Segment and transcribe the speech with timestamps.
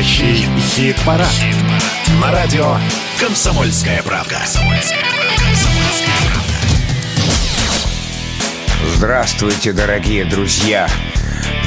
[0.00, 1.28] Настоящий хит-парад.
[1.28, 1.56] Хит
[2.22, 2.78] На радио
[3.20, 4.38] «Комсомольская правка».
[8.86, 10.88] Здравствуйте, дорогие друзья!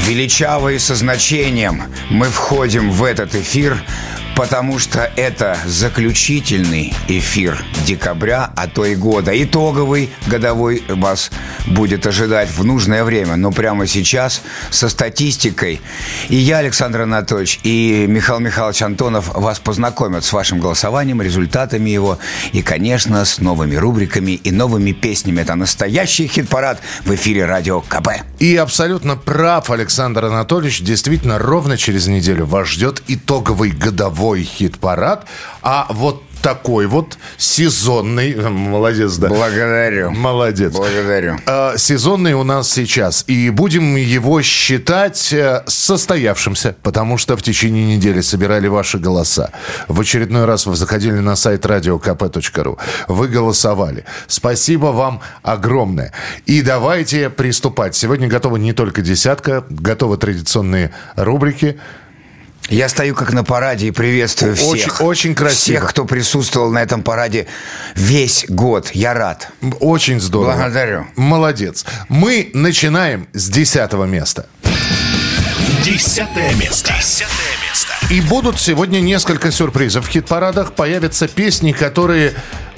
[0.08, 3.77] Величаво и со значением мы входим в этот эфир–
[4.36, 9.32] потому что это заключительный эфир декабря, а то и года.
[9.44, 11.32] Итоговый годовой вас
[11.68, 13.36] будет ожидать в нужное время.
[13.36, 15.82] Но прямо сейчас со статистикой
[16.30, 22.18] и я, Александр Анатольевич, и Михаил Михайлович Антонов вас познакомят с вашим голосованием, результатами его
[22.54, 25.41] и, конечно, с новыми рубриками и новыми песнями.
[25.41, 28.10] Это настоящий хит-парад в эфире радио КП.
[28.40, 30.82] И абсолютно прав Александр Анатольевич.
[30.82, 35.26] Действительно, ровно через неделю вас ждет итоговый годовой мировой хит-парад,
[35.62, 38.36] а вот такой вот сезонный.
[38.49, 39.30] Молодец, да.
[39.30, 40.12] Благодарю.
[40.12, 40.73] Молодец.
[40.73, 41.38] Благодарю.
[41.46, 43.23] А, сезонный у нас сейчас.
[43.27, 49.51] И будем его считать э, состоявшимся, потому что в течение недели собирали ваши голоса.
[49.88, 52.77] В очередной раз вы заходили на сайт radiokp.ru.
[53.07, 54.04] Вы голосовали.
[54.27, 56.12] Спасибо вам огромное.
[56.46, 57.96] И давайте приступать.
[57.96, 61.77] Сегодня готова не только десятка, готовы традиционные рубрики.
[62.70, 64.69] Я стою как на параде и приветствую всех.
[64.69, 65.80] Очень, очень красиво.
[65.80, 67.46] Всех, кто присутствовал на этом параде
[67.96, 68.92] весь год.
[68.94, 69.50] Я рад.
[69.80, 70.56] Очень здорово.
[70.56, 71.08] Благодарю.
[71.16, 71.86] Молодец.
[72.09, 74.47] Мы начинаем с десятого места.
[75.84, 76.94] Десятое место.
[76.97, 77.94] Десятое место.
[78.09, 80.73] И будут сегодня несколько сюрпризов в хит-парадах.
[80.73, 82.34] Появятся песни, которые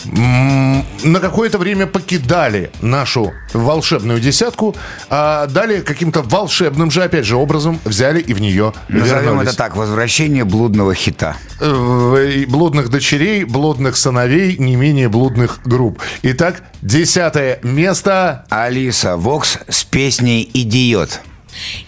[0.05, 4.75] на какое-то время покидали нашу волшебную десятку,
[5.09, 9.49] а далее каким-то волшебным же, опять же, образом взяли и в нее Назовем вернулись.
[9.49, 11.37] это так, возвращение блудного хита.
[11.59, 16.01] Э, блудных дочерей, блудных сыновей, не менее блудных групп.
[16.21, 18.45] Итак, десятое место.
[18.49, 21.21] Алиса Вокс с песней «Идиот».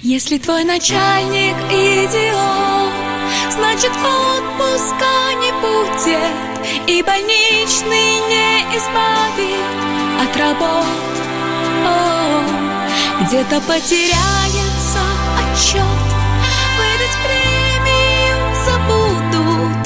[0.02, 2.94] Если твой начальник идиот,
[3.52, 6.48] значит отпуска не будет.
[6.88, 9.78] И больничный не избавит
[10.22, 10.86] от работ
[13.28, 15.02] Где-то потеряется
[15.38, 15.82] отчет
[16.78, 19.82] Выдать премию забудут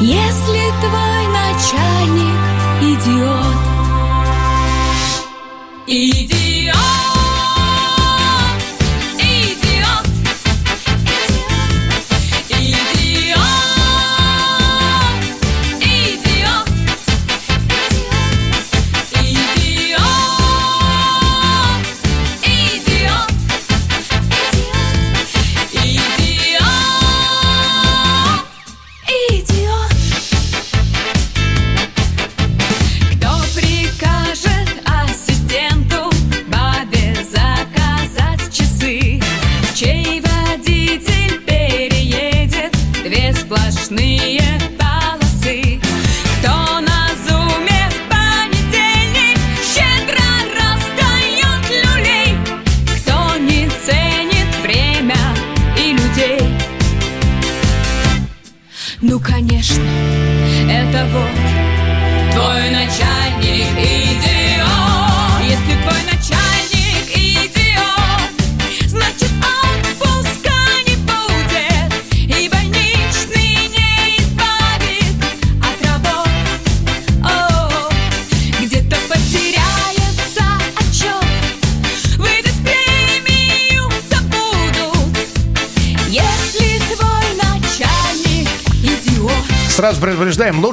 [0.00, 2.42] Если твой начальник
[2.80, 3.64] идиот
[5.86, 6.43] Идиот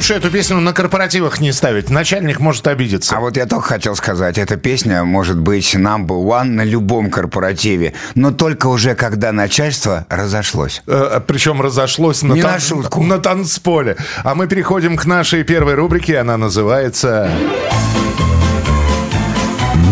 [0.02, 1.92] лучше эту песню на корпоративах не ставить.
[1.92, 3.16] Начальник может обидеться.
[3.16, 7.94] А вот я только хотел сказать, эта песня может быть number one на любом корпоративе,
[8.16, 10.82] но только уже когда начальство разошлось.
[10.88, 13.04] Э, причем разошлось на, не тан- на, шутку.
[13.04, 13.96] на танцполе.
[14.24, 16.18] А мы переходим к нашей первой рубрике.
[16.18, 17.30] Она называется...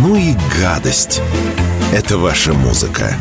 [0.02, 1.22] Ну и гадость.
[1.94, 3.14] Это ваша музыка.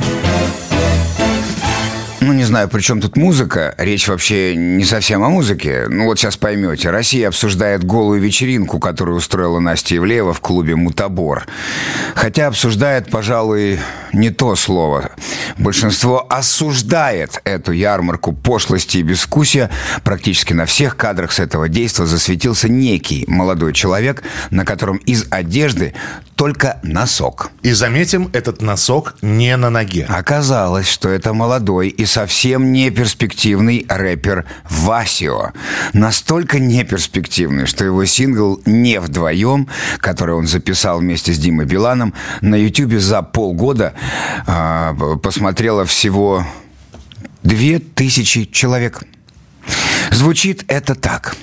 [2.38, 3.75] Не знаю, при чем тут музыка.
[3.79, 5.87] Речь вообще не совсем о музыке.
[5.88, 6.90] Ну, вот сейчас поймете.
[6.90, 11.49] Россия обсуждает голую вечеринку, которую устроила Настя Ивлеева в клубе «Мутабор».
[12.14, 13.81] Хотя обсуждает, пожалуй,
[14.12, 15.11] не то слово.
[15.58, 19.69] Большинство осуждает эту ярмарку пошлости и бескусия.
[20.05, 25.93] Практически на всех кадрах с этого действа засветился некий молодой человек, на котором из одежды
[26.38, 27.50] только носок.
[27.62, 30.06] И заметим, этот носок не на ноге.
[30.08, 35.50] Оказалось, что это молодой и совсем не перспективный рэпер Васио.
[35.94, 39.69] Настолько не перспективный, что его сингл «Не вдвоем»,
[39.99, 43.94] который он записал вместе с Димой Биланом, на Ютубе за полгода
[44.46, 46.46] э, посмотрело всего
[47.43, 49.02] две тысячи человек.
[50.12, 51.34] Звучит это так.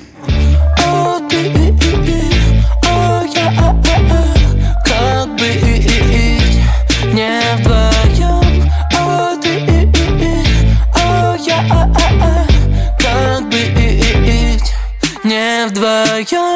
[15.68, 16.56] Вдвоем.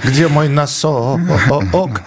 [0.02, 1.20] Где мой носок?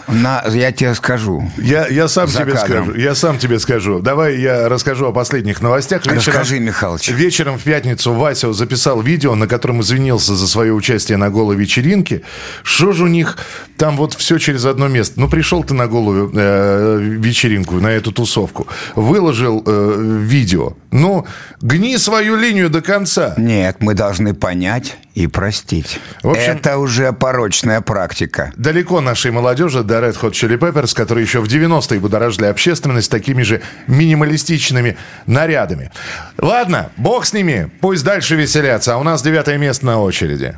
[0.07, 1.49] На, я тебе скажу.
[1.57, 2.85] Я, я сам За тебе кадром.
[2.85, 2.99] скажу.
[2.99, 3.99] Я сам тебе скажу.
[3.99, 6.05] Давай я расскажу о последних новостях.
[6.05, 7.09] Расскажи, Михалыч.
[7.09, 12.21] Вечером в пятницу Вася записал видео, на котором извинился за свое участие на голой вечеринке.
[12.63, 13.37] Что же у них
[13.77, 15.19] там вот все через одно место?
[15.19, 18.67] Ну, пришел ты на голую э, вечеринку, на эту тусовку.
[18.95, 20.73] Выложил э, видео.
[20.91, 21.25] Ну,
[21.61, 23.33] гни свою линию до конца.
[23.37, 25.99] Нет, мы должны понять и простить.
[26.23, 28.51] В общем- Это уже порочная практика.
[28.55, 33.43] Далеко нашей молодежи до Red Hot Chili Peppers, которые еще в 90-е будоражили общественность такими
[33.43, 35.91] же минималистичными нарядами.
[36.37, 40.57] Ладно, бог с ними, пусть дальше веселятся, а у нас девятое место на очереди.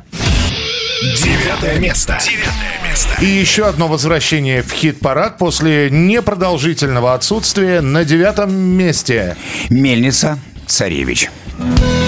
[1.02, 2.18] Девятое место.
[2.22, 3.16] Девятое место.
[3.20, 9.36] И еще одно возвращение в хит-парад после непродолжительного отсутствия на девятом месте.
[9.68, 11.30] Мельница, царевич.
[11.58, 11.99] Не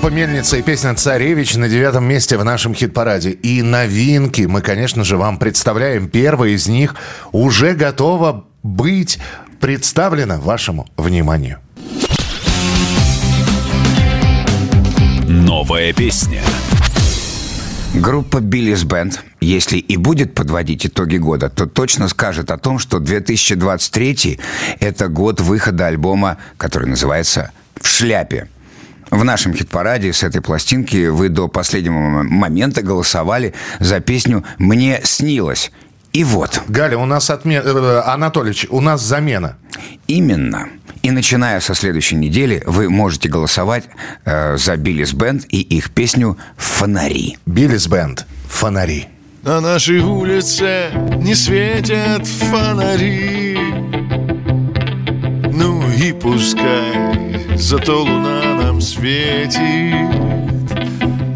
[0.00, 3.30] группа «Мельница» и песня «Царевич» на девятом месте в нашем хит-параде.
[3.30, 6.08] И новинки мы, конечно же, вам представляем.
[6.08, 6.94] Первая из них
[7.32, 9.18] уже готова быть
[9.58, 11.58] представлена вашему вниманию.
[15.26, 16.42] Новая песня.
[17.94, 23.00] Группа Биллис Бенд, если и будет подводить итоги года, то точно скажет о том, что
[23.00, 24.38] 2023–
[24.80, 27.50] это год выхода альбома, который называется
[27.80, 28.46] «В шляпе».
[29.10, 35.72] В нашем хит-параде с этой пластинки вы до последнего момента голосовали за песню «Мне снилось».
[36.12, 37.62] И вот, Галя, у нас отмен...
[37.64, 39.56] э, Анатольевич, у нас замена.
[40.06, 40.68] именно.
[41.02, 43.84] И начиная со следующей недели вы можете голосовать
[44.24, 47.38] э, за Биллис Бенд и их песню «Фонари».
[47.46, 48.26] Биллис Бенд.
[48.48, 49.08] Фонари.
[49.42, 53.56] На нашей улице не светят фонари
[55.52, 58.47] Ну и пускай, зато луна
[58.78, 59.58] нам светит.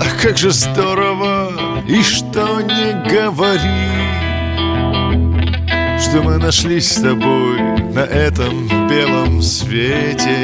[0.01, 1.51] Ах, как же здорово,
[1.89, 3.91] и что не говори
[6.01, 7.61] Что мы нашлись с тобой
[7.93, 10.37] на этом белом свете.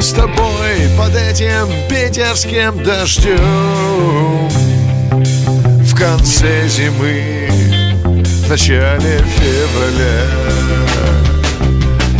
[0.00, 4.48] С тобой под этим питерским дождем
[5.82, 7.48] в конце зимы,
[8.04, 10.77] в начале февраля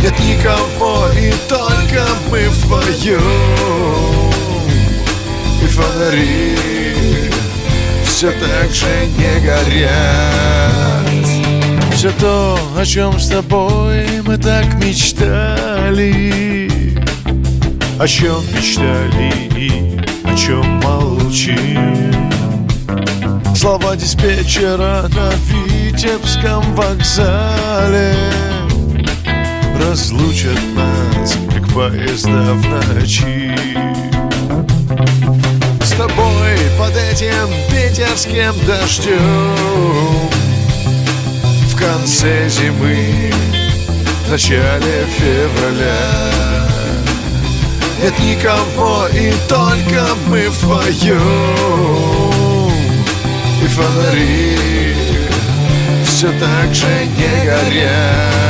[0.01, 3.21] Нет никого, и только мы вдвоем
[5.61, 6.55] И фонари
[8.05, 9.89] все так же не горят.
[11.93, 16.69] Все то, о чем с тобой мы так мечтали
[17.97, 22.13] О чем мечтали и о чем молчим.
[23.55, 28.15] Слова диспетчера на Витебском вокзале
[29.79, 33.55] Разлучат нас, как поезда в ночи
[35.81, 39.55] С тобой под этим питерским дождем
[41.67, 43.31] В конце зимы,
[44.27, 46.29] в начале февраля.
[48.01, 51.89] Нет никого и только мы вдвоем
[53.61, 54.59] и фонари
[56.19, 58.48] все так же не горят.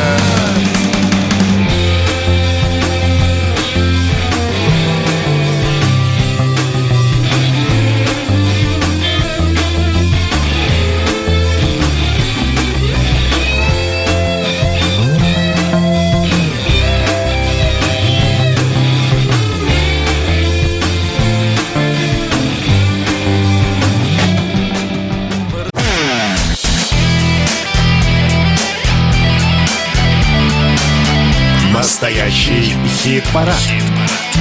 [33.03, 33.55] Хит-парад.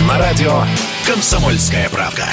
[0.09, 0.63] На радио
[1.07, 2.27] «Комсомольская правда».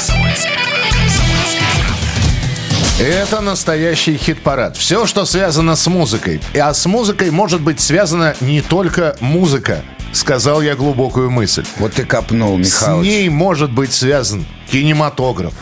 [3.00, 4.75] Это настоящий хит-парад.
[4.75, 6.41] Все, что связано с музыкой.
[6.60, 9.84] А с музыкой может быть связана не только музыка.
[10.13, 11.65] Сказал я глубокую мысль.
[11.77, 13.08] Вот ты копнул, С Михалыч.
[13.08, 15.53] ней может быть связан кинематограф,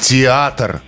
[0.00, 0.80] театр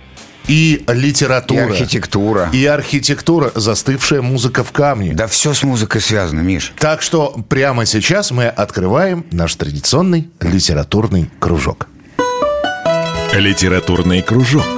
[0.47, 1.61] и литература.
[1.61, 2.49] И архитектура.
[2.53, 5.13] И архитектура, застывшая музыка в камне.
[5.13, 6.73] Да все с музыкой связано, Миш.
[6.79, 11.87] Так что прямо сейчас мы открываем наш традиционный литературный кружок.
[13.33, 14.76] Литературный кружок.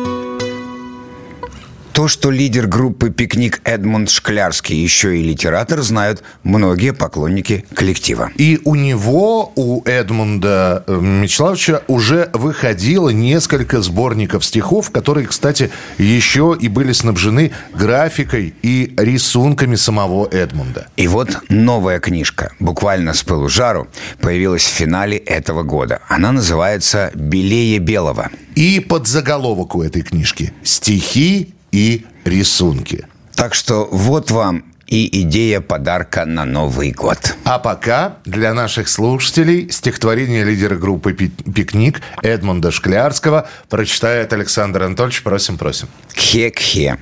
[1.99, 8.31] То, что лидер группы «Пикник» Эдмунд Шклярский еще и литератор, знают многие поклонники коллектива.
[8.37, 16.57] И у него, у Эдмунда э, Мечиславовича, уже выходило несколько сборников стихов, которые, кстати, еще
[16.57, 20.87] и были снабжены графикой и рисунками самого Эдмунда.
[20.95, 23.89] И вот новая книжка, буквально с пылу жару,
[24.21, 25.99] появилась в финале этого года.
[26.07, 28.29] Она называется «Белее белого».
[28.55, 33.05] И подзаголовок у этой книжки «Стихи и рисунки».
[33.35, 37.35] Так что вот вам и идея подарка на Новый год.
[37.45, 45.21] А пока для наших слушателей стихотворение лидера группы «Пи- «Пикник» Эдмунда Шклярского прочитает Александр Анатольевич.
[45.21, 45.87] Просим, просим.
[46.13, 46.97] Кхе-кхе.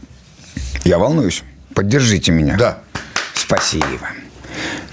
[0.84, 1.44] Я волнуюсь.
[1.74, 2.58] Поддержите меня.
[2.58, 2.80] Да.
[3.34, 4.10] Спасибо.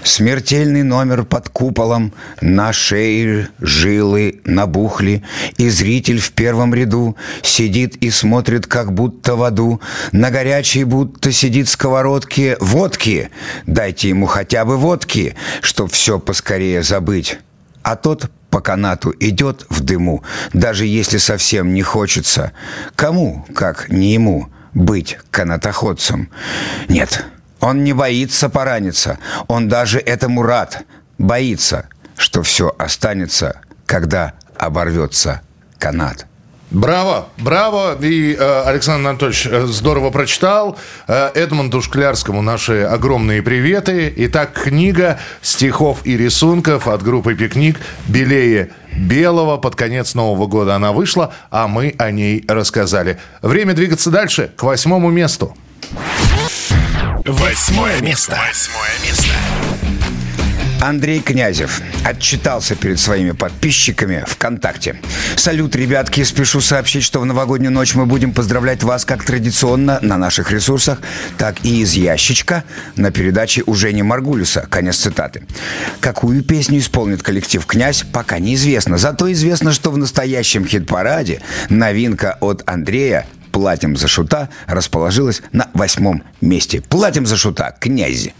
[0.03, 5.23] Смертельный номер под куполом, на шее жилы набухли,
[5.57, 9.81] и зритель в первом ряду сидит и смотрит, как будто в аду,
[10.11, 13.29] на горячей будто сидит сковородки водки.
[13.65, 17.39] Дайте ему хотя бы водки, чтоб все поскорее забыть.
[17.81, 22.53] А тот по канату идет в дыму, даже если совсем не хочется.
[22.95, 26.29] Кому, как не ему, быть канатоходцем?
[26.87, 27.25] Нет,
[27.65, 29.17] он не боится пораниться,
[29.47, 30.83] он даже этому рад.
[31.17, 35.41] Боится, что все останется, когда оборвется
[35.79, 36.27] канат.
[36.69, 37.97] Браво, браво.
[37.99, 40.77] И э, Александр Анатольевич э, здорово прочитал.
[41.07, 44.13] Э, Эдмонду Шклярскому наши огромные приветы.
[44.15, 49.57] Итак, книга стихов и рисунков от группы «Пикник» «Белее белого».
[49.57, 53.17] Под конец Нового года она вышла, а мы о ней рассказали.
[53.41, 55.55] Время двигаться дальше, к восьмому месту.
[57.25, 58.37] Восьмое место.
[58.47, 59.33] Восьмое место.
[60.79, 65.01] Андрей Князев отчитался перед своими подписчиками ВКонтакте.
[65.35, 70.19] Салют, ребятки, спешу сообщить, что в новогоднюю ночь мы будем поздравлять вас как традиционно на
[70.19, 70.99] наших ресурсах,
[71.39, 72.63] так и из ящичка
[72.95, 74.67] на передаче у Жени Маргулиса.
[74.69, 75.47] Конец цитаты.
[76.01, 78.99] Какую песню исполнит коллектив «Князь» пока неизвестно.
[78.99, 86.23] Зато известно, что в настоящем хит-параде новинка от Андрея «Платим за шута» расположилась на восьмом
[86.41, 86.81] месте.
[86.81, 88.31] «Платим за шута» «Князь».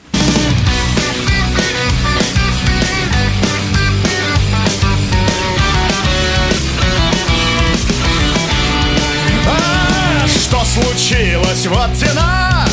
[9.48, 11.66] А что случилось?
[11.68, 12.66] Вот тена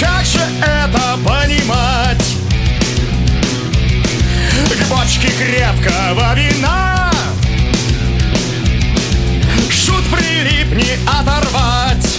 [0.00, 2.36] Как же это понимать?
[4.70, 6.95] К бочке крепкого вина
[10.76, 12.18] не оторвать.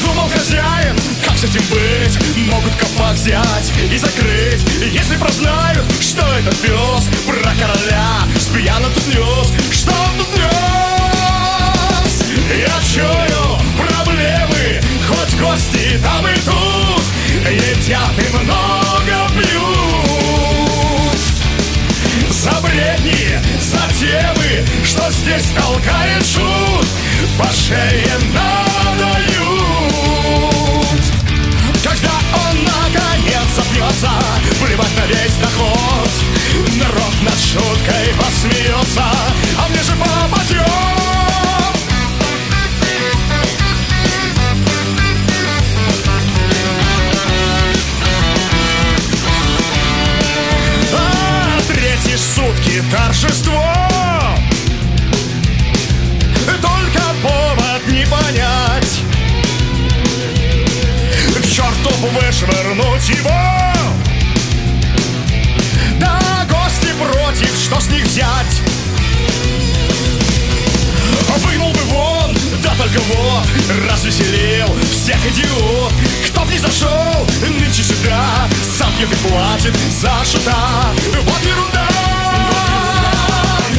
[0.00, 2.48] Думал хозяин, как с этим быть?
[2.48, 4.64] Могут копак взять и закрыть.
[4.92, 9.52] Если прознают, что этот пес Про короля спьяно тут нес.
[9.70, 10.50] Что он тут нес?
[12.50, 17.04] Я чую проблемы Хоть гости там и тут.
[17.50, 18.19] Едят
[25.20, 26.86] здесь толкает шут
[27.38, 29.40] По шее надают.
[31.82, 34.10] Когда он наконец запьется
[34.64, 36.10] Плевать на весь доход
[36.78, 39.39] Народ над шуткой посмеется.
[62.40, 63.72] Черту вышвырнуть его.
[65.98, 68.62] Да гости против, что с них взять?
[71.44, 73.46] Вынул бы вон, да только вот
[73.88, 75.92] Развеселил всех идиот.
[76.28, 80.92] Кто б не зашел нынче сюда Сам пьет и платит за шута.
[81.22, 81.88] Вот ерунда!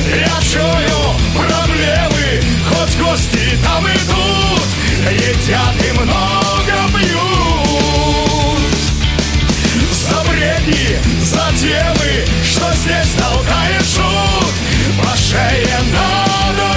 [0.10, 5.12] Я чую проблемы Хоть гости там и тут.
[5.12, 7.31] Едят и много пьют
[10.72, 14.54] Бредни, за темы Что здесь толкает шут
[15.04, 16.72] По шее надают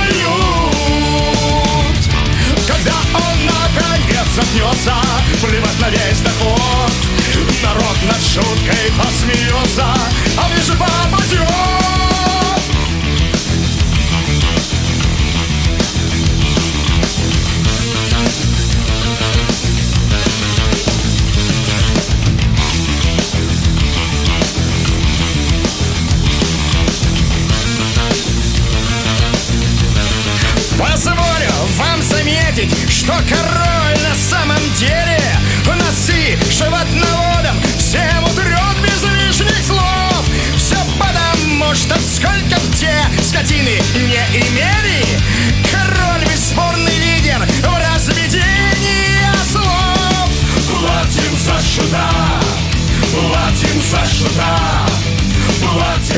[2.67, 4.95] Когда он наконец запнется
[5.41, 6.93] Плевать на весь доход.
[7.63, 9.87] Народ над шуткой посмеется
[10.37, 11.64] А мне же попадет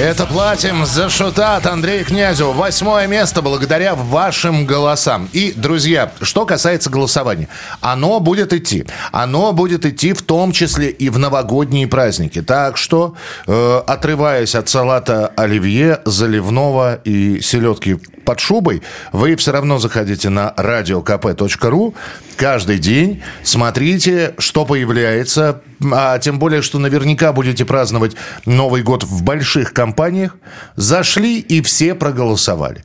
[0.06, 2.52] Это платим за шута от Андрея Князева.
[2.52, 5.28] Восьмое место благодаря вашим голосам.
[5.32, 7.48] И, друзья, что касается голосования,
[7.80, 8.86] оно будет идти.
[9.10, 12.40] Оно будет идти в том числе и в новогодние праздники.
[12.40, 13.16] Так что,
[13.48, 20.52] э, отрываясь от салата оливье, заливного и селедки под шубой, вы все равно заходите на
[20.58, 21.94] radiokp.ru
[22.36, 25.62] каждый день, смотрите, что появляется,
[25.92, 30.36] а тем более, что наверняка будете праздновать Новый год в больших компаниях,
[30.74, 32.84] зашли и все проголосовали.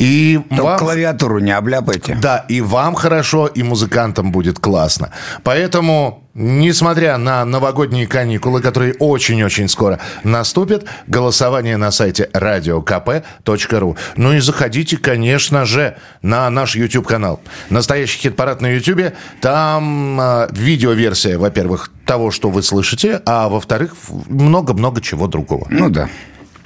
[0.00, 2.14] И Только вам- клавиатуру не обляпайте.
[2.14, 5.10] да, и вам хорошо, и музыкантам будет классно.
[5.44, 13.96] Поэтому, несмотря на новогодние каникулы, которые очень-очень скоро наступят, голосование на сайте radiokp.ru.
[14.16, 17.40] Ну и заходите, конечно же, на наш YouTube-канал.
[17.68, 19.12] Настоящий хит-парад на YouTube.
[19.42, 23.94] Там э, видеоверсия, во-первых, того, что вы слышите, а во-вторых,
[24.28, 25.66] много-много чего другого.
[25.70, 26.08] Ну да.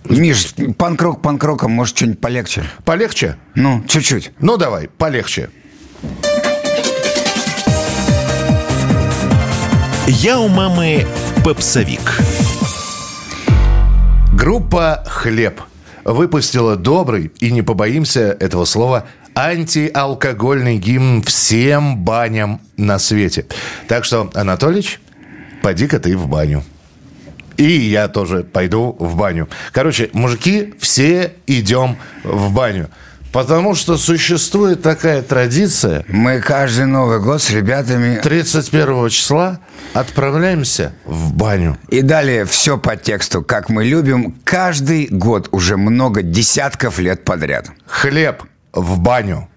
[0.08, 2.64] Миш, панкрок панкроком, может, что-нибудь полегче?
[2.84, 3.36] Полегче?
[3.54, 4.32] Ну, чуть-чуть.
[4.38, 5.50] Ну давай, полегче.
[10.06, 11.06] Я у мамы
[11.42, 12.20] попсовик.
[14.34, 15.62] Группа «Хлеб»
[16.04, 23.46] выпустила добрый, и не побоимся этого слова, антиалкогольный гимн всем баням на свете.
[23.88, 25.00] Так что, Анатолич,
[25.62, 26.62] поди-ка ты в баню.
[27.56, 29.48] И я тоже пойду в баню.
[29.72, 32.88] Короче, мужики, все идем в баню.
[33.34, 36.04] Потому что существует такая традиция.
[36.06, 38.20] Мы каждый Новый год с ребятами...
[38.22, 39.58] 31 числа
[39.92, 41.76] отправляемся в баню.
[41.88, 47.70] И далее все по тексту, как мы любим, каждый год уже много десятков лет подряд.
[47.86, 49.48] Хлеб в баню.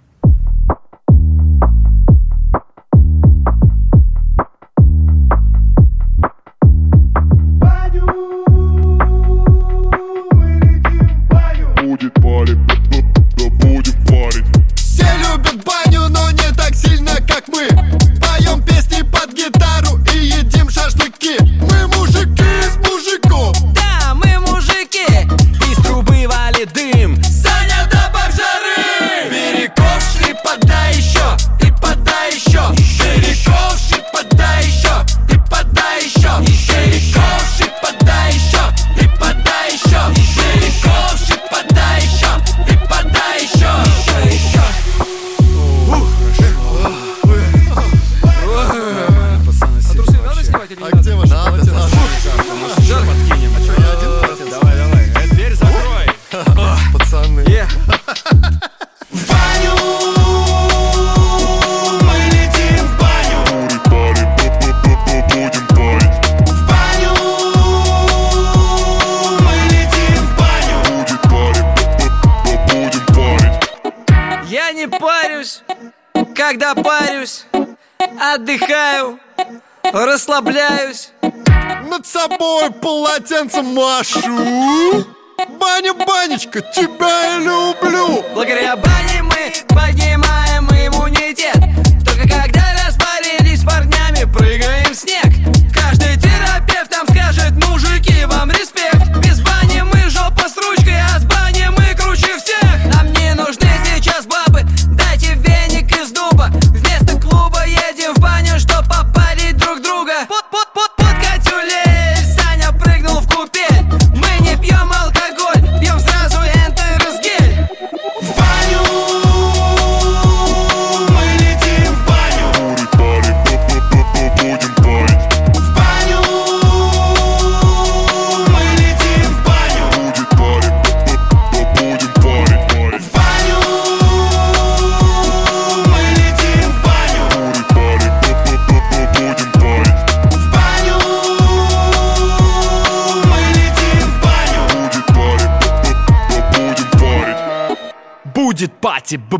[83.38, 84.37] sense a mushroom.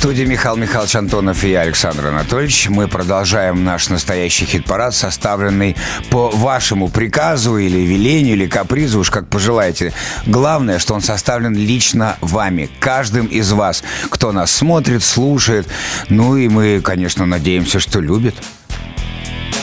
[0.00, 2.70] студии Михаил Михайлович Антонов и я, Александр Анатольевич.
[2.70, 5.76] Мы продолжаем наш настоящий хит-парад, составленный
[6.08, 9.92] по вашему приказу или велению, или капризу, уж как пожелаете.
[10.24, 15.68] Главное, что он составлен лично вами, каждым из вас, кто нас смотрит, слушает.
[16.08, 18.36] Ну и мы, конечно, надеемся, что любит.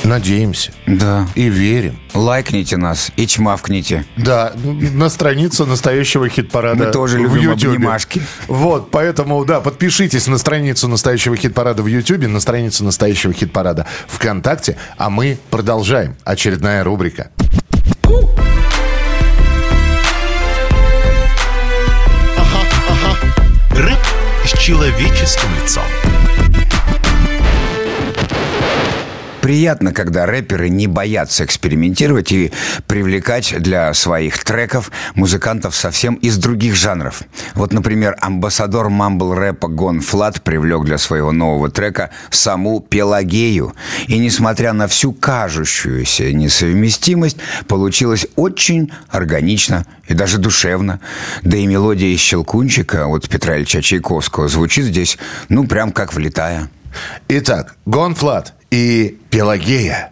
[0.07, 0.71] Надеемся.
[0.85, 1.27] Да.
[1.35, 1.99] И верим.
[2.13, 4.05] Лайкните нас и чмавкните.
[4.15, 7.75] Да, на страницу настоящего хит-парада Мы тоже в любим Ютьюбе.
[7.75, 8.21] обнимашки.
[8.47, 14.77] Вот, поэтому, да, подпишитесь на страницу настоящего хит-парада в Ютьюбе, на страницу настоящего хит-парада ВКонтакте,
[14.97, 16.15] а мы продолжаем.
[16.23, 17.29] Очередная рубрика.
[23.71, 23.99] Рэп
[24.45, 25.83] с человеческим лицом.
[29.47, 32.51] Приятно, когда рэперы не боятся экспериментировать и
[32.85, 37.21] привлекать для своих треков музыкантов совсем из других жанров.
[37.53, 43.73] Вот, например, амбассадор мамбл рэпа Гон Флат привлек для своего нового трека саму Пелагею.
[44.07, 47.37] И несмотря на всю кажущуюся несовместимость,
[47.69, 50.99] получилось очень органично и даже душевно.
[51.43, 56.69] Да и мелодия из «Щелкунчика» от Петра Ильича Чайковского звучит здесь, ну, прям как влитая.
[57.29, 60.11] Итак, GONE.Fludd и Пелагея.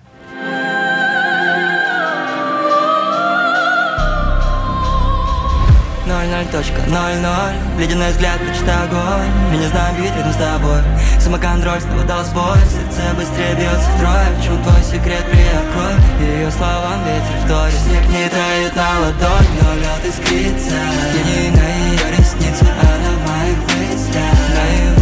[7.77, 9.59] Ледяной взгляд, почти огонь.
[9.59, 10.81] Не знаем бить рядом с тобой.
[11.19, 15.95] Самоконтроль снова дал сбой Сердце быстрее бьется втрое В твой секрет, приоткрой.
[16.21, 19.47] Ее словам ветер вторит Снег не тает на ладонь.
[19.61, 20.77] Но лед искрится
[21.13, 24.35] Тени на ее ресницы Она в моих мыслях.
[24.55, 24.94] Или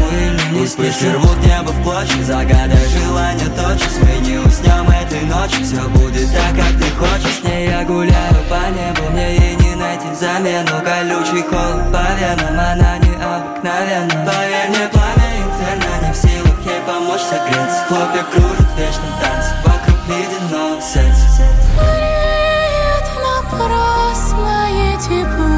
[0.54, 5.82] не Вспышки рвут небо в клочья Загадай желание тотчас Мы не уснем этой ночью Все
[5.90, 7.40] будет так, как ты хочешь.
[7.42, 10.72] С ней я гуляю по небу Мне ей не найти замену.
[10.84, 14.26] Колючий холод по венам Она необыкновенна.
[14.26, 19.52] Поверь мне, пламя инферно Не в силах ей помочь согреться Хлопья кружат в вечном танце
[19.66, 25.53] Вокруг ледяного сердца Греет напрасное тепло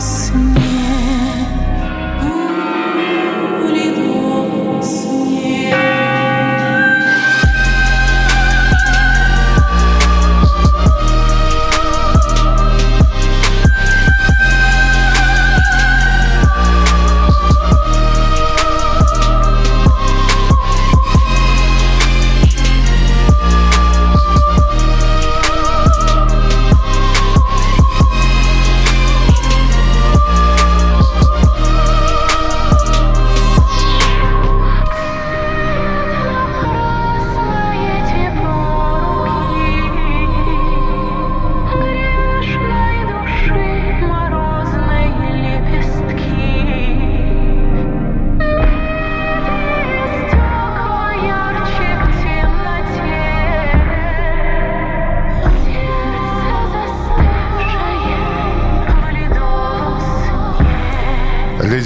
[0.00, 0.47] see.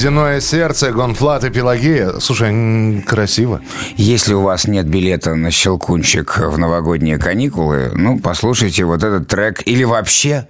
[0.02, 2.14] Ледяное сердце, GONE.Fludd и Пелагея.
[2.18, 3.60] Слушай, красиво.
[3.96, 9.62] Если у вас нет билета на Щелкунчик в новогодние каникулы, ну, послушайте вот этот трек.
[9.64, 10.48] Или вообще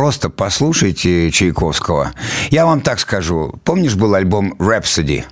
[0.00, 2.12] просто послушайте Чайковского.
[2.48, 3.60] Я вам так скажу.
[3.64, 4.54] Помнишь, был альбом?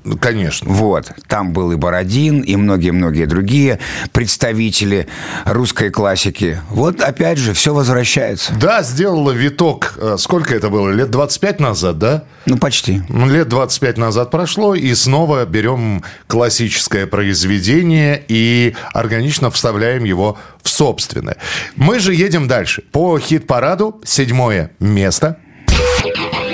[0.05, 0.71] Ну, Конечно.
[0.71, 3.79] Вот, там был и Бородин, и многие-многие другие
[4.13, 5.09] представители
[5.47, 6.61] русской классики.
[6.69, 8.53] Вот опять же, все возвращается.
[8.61, 9.95] Да, сделала виток.
[9.97, 10.91] э, Сколько это было?
[10.91, 12.25] Лет 25 назад, да?
[12.45, 13.01] Ну, почти.
[13.09, 20.68] Ну, Лет 25 назад прошло, и снова берем классическое произведение и органично вставляем его в
[20.68, 21.37] собственное.
[21.77, 22.83] Мы же едем дальше.
[22.92, 25.38] По хит-параду седьмое место.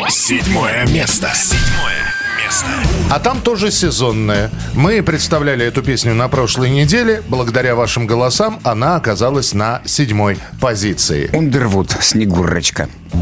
[0.09, 1.31] Седьмое место.
[1.35, 2.67] Седьмое место.
[3.11, 4.51] А там тоже сезонное.
[4.75, 7.23] Мы представляли эту песню на прошлой неделе.
[7.29, 11.31] Благодаря вашим голосам она оказалась на седьмой позиции.
[11.33, 12.89] Ундервуд, Снегурочка.
[13.13, 13.19] Ты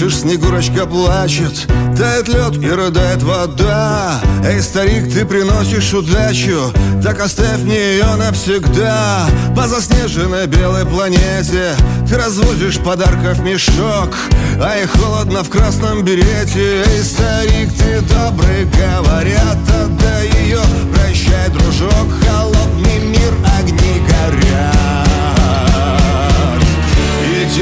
[0.00, 4.20] слышишь, Снегурочка плачет Тает лед и рыдает вода.
[4.44, 9.26] Эй, старик, ты приносишь удачу Так оставь мне ее навсегда.
[9.54, 11.74] По заснеженной белой планете
[12.08, 14.16] Ты разводишь подарков мешок.
[14.62, 16.84] А и холодно в красном берете.
[16.86, 20.60] Эй, старик, ты добрый, говорят Отдай ее,
[20.94, 22.08] прощай, дружок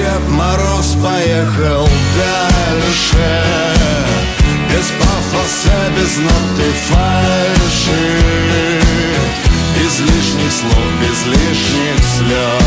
[0.08, 3.28] Дед Мороз поехал дальше.
[4.70, 8.04] Без пафоса, без ноты фальши.
[9.76, 12.62] Без лишних слов, без лишних слез.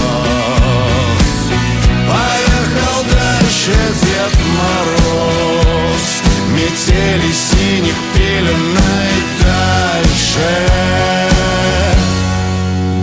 [2.07, 6.05] Поехал дальше Дед Мороз.
[6.53, 10.49] Метели синих пеленой дальше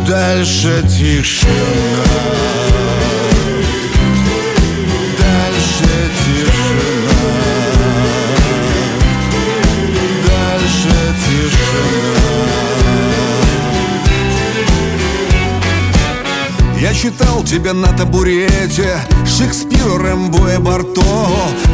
[0.06, 2.67] Дальше тишина
[17.00, 18.98] читал тебя на табурете.
[19.24, 21.02] Шекспиру, Рэмбо и Барто.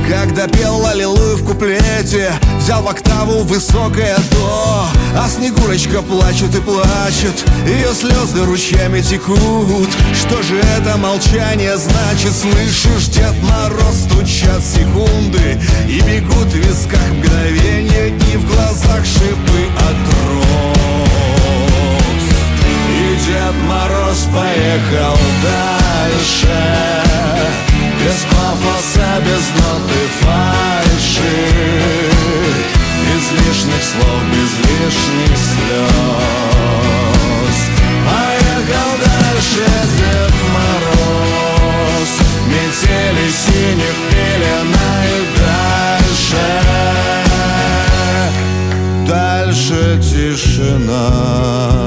[0.08, 7.44] Когда пел Аллилуйю в куплете Взял в октаву высокое до А Снегурочка плачет и плачет
[7.66, 9.88] Ее слезы ручьями текут.
[10.14, 12.32] Что же это молчание значит?
[12.32, 15.58] Слышишь, Дед Мороз стучат секунды
[15.88, 19.96] И бегут в висках мгновения И в глазах шипы от
[20.28, 20.83] роз
[23.34, 26.56] Дед Мороз поехал дальше.
[27.98, 31.36] Без пафоса, без ноты фальши.
[33.02, 35.96] Без лишних слов, без лишних слез.
[38.06, 39.66] Поехал дальше
[39.98, 42.10] Дед Мороз.
[42.46, 46.44] Метели синих пелена и дальше
[49.08, 51.83] Дальше тишина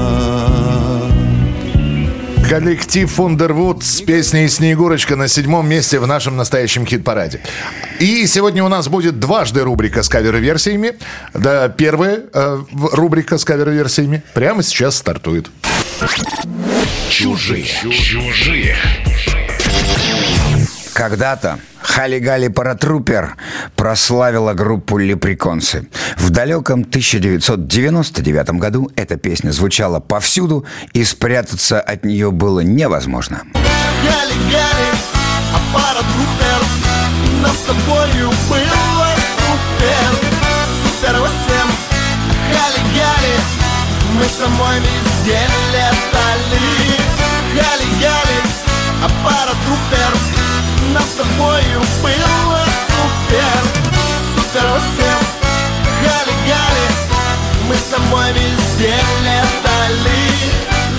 [2.58, 7.38] Коллектив Underwood с песней «Снегурочка» на седьмом месте в нашем настоящем хит-параде.
[8.00, 10.94] И сегодня у нас будет дважды рубрика с кавер-версиями.
[11.34, 15.48] Да, первая э, рубрика с кавер-версиями прямо сейчас стартует.
[17.08, 17.64] Чужие.
[17.64, 18.76] Чужие.
[20.98, 23.36] Когда-то Хали Гали Паратрупер
[23.76, 25.86] прославила группу Леприконсы.
[26.16, 33.42] В далеком 1999 году эта песня звучала повсюду, и спрятаться от нее было невозможно.
[33.54, 34.88] Гали-гали,
[35.54, 40.10] аппарат Рупер Нас с тобою было супер
[40.82, 41.30] Супер 8
[42.50, 43.34] Гали-гали
[44.14, 45.38] Мы с тобой везде
[45.70, 46.58] летали
[47.54, 48.38] Гали-гали,
[49.04, 50.37] аппарат Рупер
[50.94, 53.60] Нас с тобою было супер
[54.34, 54.80] Супер 8
[56.02, 56.86] Гали-гали
[57.68, 58.94] Мы с тобой везде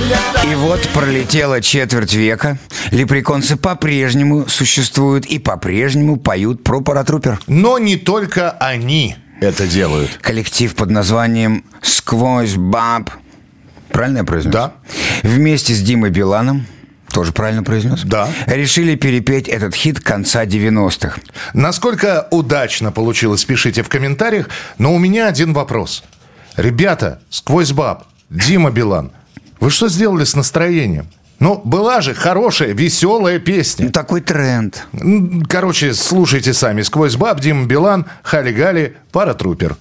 [0.06, 2.60] летали И вот пролетела четверть века,
[2.92, 7.40] леприконцы по-прежнему существуют и по-прежнему поют про паратрупер.
[7.48, 10.20] Но не только они это делают.
[10.22, 13.10] Коллектив под названием «Сквозь баб».
[13.90, 14.54] Правильно я произнес?
[14.54, 14.74] Да.
[15.24, 16.68] Вместе с Димой Биланом,
[17.20, 18.04] тоже правильно произнес?
[18.06, 18.30] Да.
[18.48, 21.20] Решили перепеть этот хит конца 90-х.
[21.54, 24.48] Насколько удачно получилось, пишите в комментариях.
[24.78, 26.02] Но у меня один вопрос.
[26.56, 29.12] Ребята, сквозь баб, Дима Билан,
[29.60, 31.08] вы что сделали с настроением?
[31.40, 33.88] Ну, была же хорошая, веселая песня.
[33.88, 34.88] Ну, такой тренд.
[35.50, 36.84] Короче, слушайте сами.
[36.84, 39.76] «Сквозь баб», Дима Билан, Хали Гали, Паратрупер.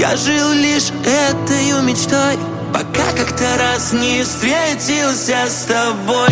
[0.00, 2.38] Я жил лишь этой мечтой
[2.72, 6.30] Пока как-то раз не встретился с тобой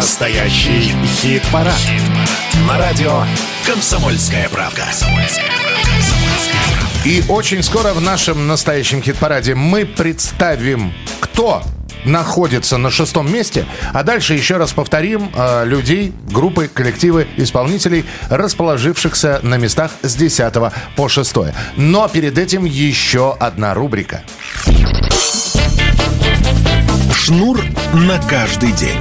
[0.00, 1.78] Настоящий хит-парад.
[2.66, 3.22] На радио
[3.66, 4.86] «Комсомольская правда».
[7.04, 11.62] И очень скоро в нашем настоящем хит-параде мы представим, кто
[12.06, 19.40] находится на шестом месте, а дальше еще раз повторим э, людей, группы, коллективы, исполнителей, расположившихся
[19.42, 20.54] на местах с 10
[20.96, 21.34] по 6.
[21.76, 24.22] Но перед этим еще одна рубрика.
[27.12, 28.98] Шнур на каждый день.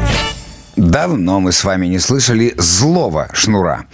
[0.80, 3.86] Давно мы с вами не слышали злого шнура.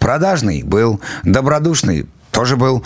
[0.00, 2.82] Продажный был, добродушный тоже был,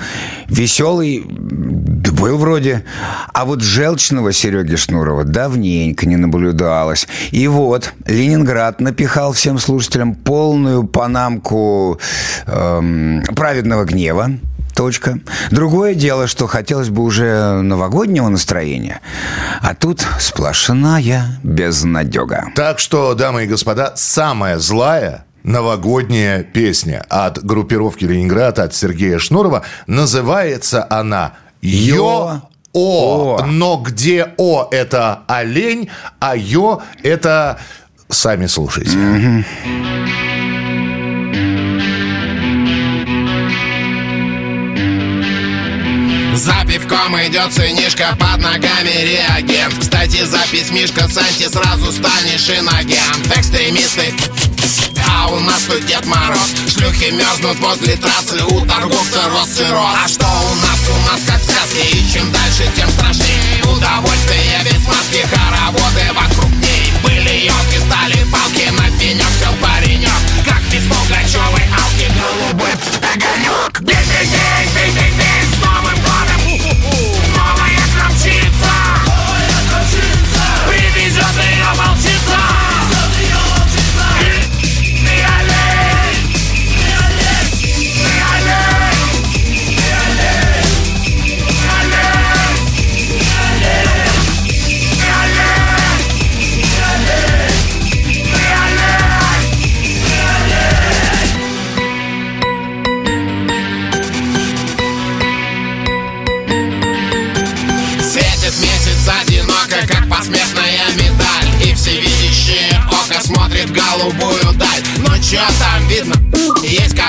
[0.49, 2.85] веселый был вроде.
[3.33, 7.09] А вот желчного Сереги Шнурова давненько не наблюдалось.
[7.31, 11.99] И вот Ленинград напихал всем слушателям полную панамку
[12.47, 14.33] эм, праведного гнева.
[14.79, 15.19] Точка.
[15.51, 19.01] Другое дело, что хотелось бы уже новогоднего настроения.
[19.61, 22.45] А тут сплошная безнадега.
[22.55, 29.65] Так что, дамы и господа, самая злая новогодняя песня от группировки «Ленинград», от Сергея Шнурова.
[29.89, 32.43] Называется она «Йо».
[32.73, 33.45] О, О.
[33.47, 37.59] но где О это олень, а Йо это
[38.09, 38.97] сами слушайте.
[46.39, 49.75] За пивком идет сынишка, под ногами реагент.
[49.81, 53.37] Кстати, запись Мишка Санти, сразу станешь иногент.
[53.37, 54.15] Экстремисты,
[55.05, 56.55] а у нас тут Дед Мороз.
[56.69, 60.79] Шлюхи мерзнут возле трассы, у торговца рос сырос А что у нас?
[60.89, 63.65] У нас как в сказке, и чем дальше, тем страшнее.
[63.65, 66.93] Удовольствие без маски, хороводы вокруг ней.
[67.03, 70.11] Были елки, стали палки, на пенек сел паренек
[70.45, 72.73] Как без Пугачевой алки, голубой
[73.13, 75.28] огонек День, день, день, день, день, с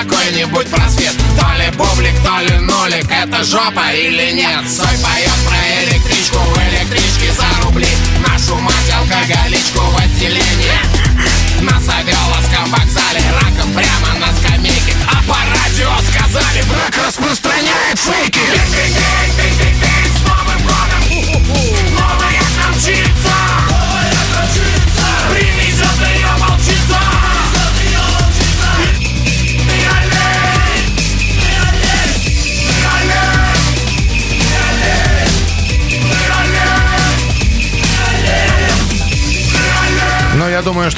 [0.02, 4.68] какой-нибудь просвет То ли бублик, то ли нолик Это жопа или нет?
[4.68, 7.29] Сой поет про электричку В электричке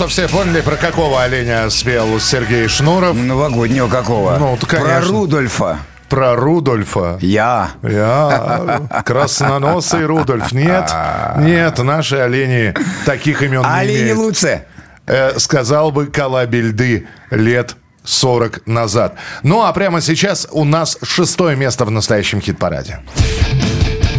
[0.03, 3.15] что все поняли, про какого оленя спел Сергей Шнуров.
[3.15, 4.37] Новогоднего какого?
[4.37, 4.99] Ну, то, конечно.
[4.99, 5.79] Про Рудольфа.
[6.09, 7.19] Про Рудольфа.
[7.21, 7.71] Я.
[7.85, 8.81] Я.
[9.05, 10.51] Красноносый Рудольф.
[10.51, 10.93] Нет,
[11.39, 12.75] нет, наши олени
[13.07, 14.19] таких имен не Олени имеют.
[14.19, 14.65] лучше.
[15.07, 19.15] Э, сказал бы Калабельды лет 40 назад.
[19.45, 22.99] Ну, а прямо сейчас у нас шестое место в настоящем хит-параде.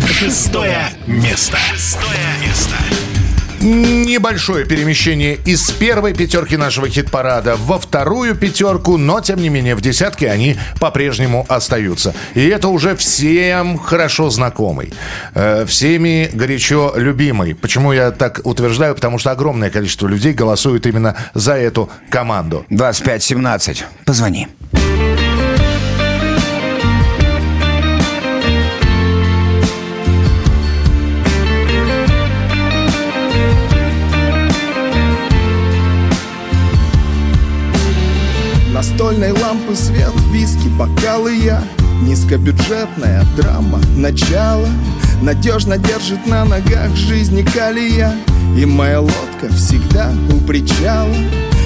[0.07, 1.57] Шестое место.
[1.57, 2.32] Шестое место.
[3.63, 9.79] Небольшое перемещение из первой пятерки нашего хит-парада во вторую пятерку, но, тем не менее, в
[9.79, 12.13] десятке они по-прежнему остаются.
[12.33, 14.91] И это уже всем хорошо знакомый,
[15.33, 17.55] э, всеми горячо любимый.
[17.55, 18.95] Почему я так утверждаю?
[18.95, 22.65] Потому что огромное количество людей голосует именно за эту команду.
[22.69, 23.85] 25-17.
[24.03, 24.49] Позвони.
[39.13, 41.61] Настольной лампы свет, виски, бокалы я.
[42.01, 44.67] Низкобюджетная драма, начало.
[45.21, 48.15] Надежно держит на ногах жизни калия.
[48.57, 51.13] И моя лодка всегда у причала.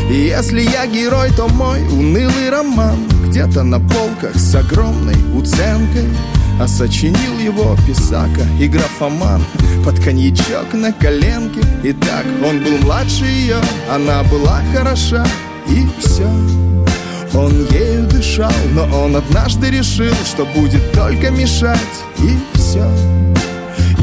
[0.10, 6.10] И если я герой, то мой унылый роман Где-то на полках с огромной уценкой.
[6.60, 9.41] А сочинил его писака и графоман
[9.86, 11.62] Под коньячок на коленке.
[11.84, 13.58] Итак, он был младше ее
[13.91, 15.26] Она была хороша
[15.70, 16.28] И все
[17.34, 21.78] он ею дышал, но он однажды решил, что будет только мешать,
[22.19, 22.89] и все.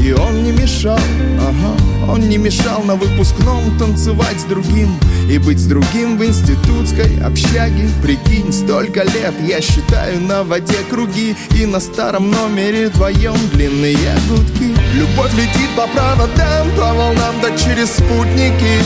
[0.01, 0.99] И он не мешал,
[1.39, 4.99] ага, он не мешал на выпускном танцевать с другим
[5.29, 7.89] И быть с другим в институтской общаге.
[8.03, 13.97] Прикинь, столько лет я считаю на воде круги И на старом номере твоем длинные
[14.29, 14.75] гудки.
[14.93, 18.83] Любовь летит по проводам, по волнам, да через спутники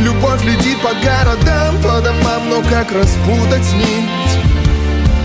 [0.00, 4.38] Любовь летит по городам, по домам, но как распутать нить?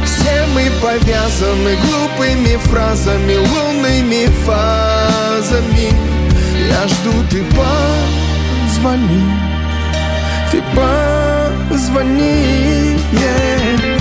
[0.04, 5.94] Все мы повязаны глупыми фразами, лунными фазами
[6.70, 9.24] Я жду, ты позвони,
[10.52, 10.62] ты
[11.70, 13.95] позвони, yeah.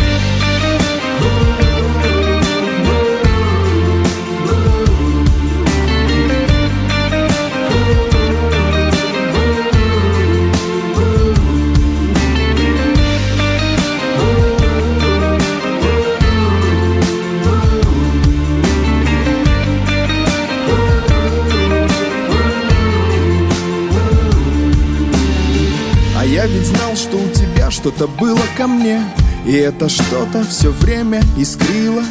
[27.84, 29.02] Что-то было ко мне
[29.44, 32.02] И это что-то все время искрило.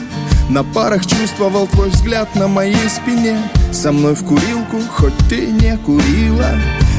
[0.48, 3.40] На парах чувствовал твой взгляд на моей спине
[3.72, 6.52] Со мной в курилку, хоть ты не курила.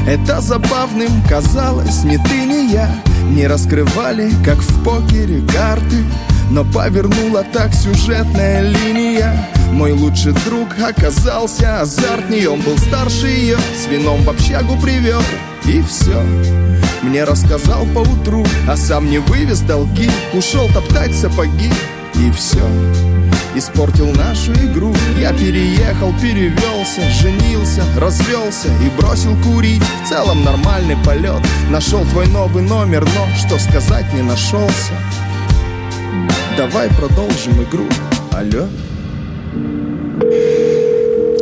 [0.05, 2.93] Это забавным казалось, ни ты, ни я
[3.29, 6.03] Не раскрывали, как в покере, карты.
[6.51, 9.49] Но повернула так сюжетная линия.
[9.71, 15.21] Мой лучший друг оказался азартней Он был старше ее, с вином в общагу привел
[15.65, 16.21] И все,
[17.05, 21.71] мне рассказал по утру А сам не вывез долги Ушел топтать сапоги
[22.15, 22.67] И все,
[23.55, 31.41] испортил нашу игру Я переехал, перевелся, женился, развелся И бросил курить, в целом нормальный полет
[31.69, 34.93] Нашел твой новый номер, но что сказать не нашелся
[36.57, 37.85] Давай продолжим игру.
[38.31, 38.69] Алло.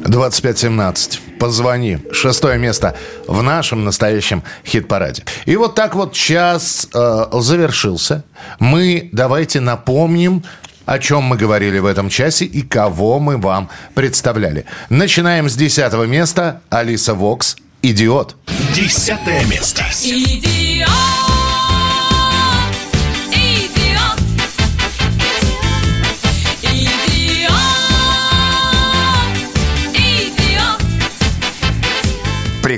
[0.07, 1.32] 2517.
[1.43, 1.97] Позвони.
[2.13, 2.95] Шестое место
[3.27, 5.25] в нашем настоящем хит-параде.
[5.43, 8.23] И вот так вот час э, завершился.
[8.59, 10.45] Мы давайте напомним,
[10.85, 14.63] о чем мы говорили в этом часе и кого мы вам представляли.
[14.87, 16.61] Начинаем с десятого места.
[16.69, 17.57] Алиса Вокс.
[17.81, 18.37] Идиот.
[18.73, 19.83] Десятое место.
[20.01, 21.42] Идиот, идиот,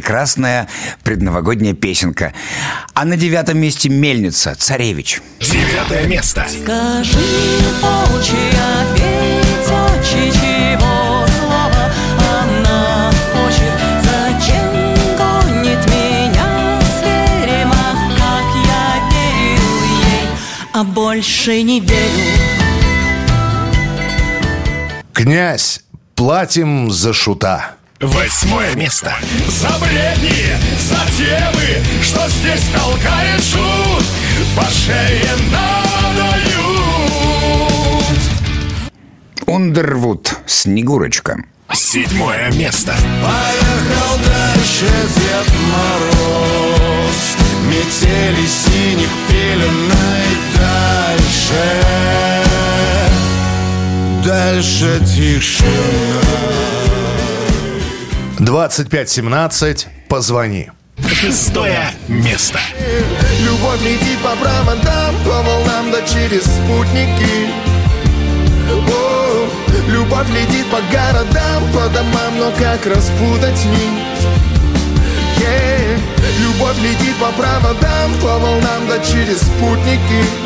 [0.06, 0.68] Прекрасная
[1.04, 2.32] предновогодняя песенка.
[2.94, 5.20] А на девятом месте «Мельница», «Царевич».
[5.40, 6.46] Девятое место.
[6.48, 7.18] Скажи,
[7.82, 13.74] волчья Петя, чего слова она хочет?
[14.04, 17.74] Зачем гонит меня свирема,
[18.16, 20.30] как я верил ей,
[20.72, 22.26] а больше не верю?
[25.14, 25.82] Князь,
[26.14, 27.72] платим за шута.
[28.06, 29.16] Восьмое место.
[29.48, 34.06] За бредни, за темы, что здесь толкает шут
[34.56, 36.86] По шее надают
[39.48, 41.38] Ундервуд, «Снегурочка».
[41.74, 42.94] Седьмое место.
[43.24, 44.86] Поехал дальше
[45.16, 47.36] Дед Мороз
[47.68, 51.64] Метели синих пеленой дальше
[54.24, 56.85] Дальше тишина
[58.46, 60.70] 2517, позвони.
[61.12, 62.60] Шестое место.
[63.40, 67.50] Любовь летит по проводам, по волнам да через спутники
[68.72, 69.48] О,
[69.88, 74.28] Любовь летит по городам, по домам, но как распутать нить?
[75.40, 75.98] Е,
[76.40, 80.45] Любовь летит по проводам, по волнам да через спутники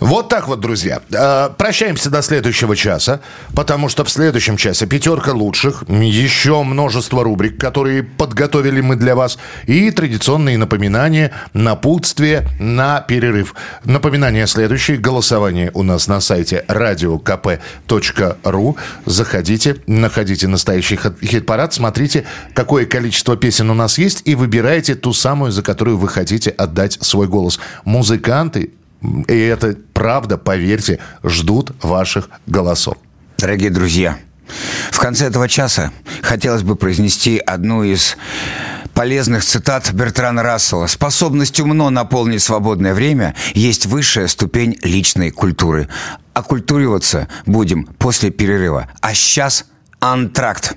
[0.00, 1.02] Вот так вот, друзья.
[1.12, 3.20] Э, Прощаемся до следующего часа,
[3.54, 9.38] потому что в следующем часе пятерка лучших, еще множество рубрик, которые подготовили мы для вас,
[9.66, 13.54] и традиционные напоминания, напутствие на перерыв.
[13.84, 14.96] Напоминание следующее.
[14.96, 18.76] Голосование у нас на сайте radiokp.ru.
[19.04, 22.24] Заходите, находите настоящий хит- хит-парад, смотрите,
[22.54, 26.96] какое количество песен у нас есть, и выбирайте ту самую, за которую вы хотите отдать
[27.02, 27.60] свой голос.
[27.84, 28.70] Музыканты
[29.02, 32.96] и это правда, поверьте, ждут ваших голосов.
[33.38, 34.18] Дорогие друзья,
[34.90, 35.92] в конце этого часа
[36.22, 38.16] хотелось бы произнести одну из
[38.94, 40.86] полезных цитат Бертрана Рассела.
[40.86, 45.88] «Способность умно наполнить свободное время есть высшая ступень личной культуры.
[46.34, 48.88] Оккультуриваться будем после перерыва.
[49.00, 49.66] А сейчас
[50.00, 50.76] антракт».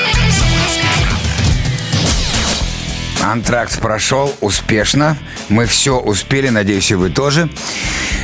[3.21, 5.15] Антракт прошел успешно.
[5.49, 7.49] Мы все успели, надеюсь, и вы тоже.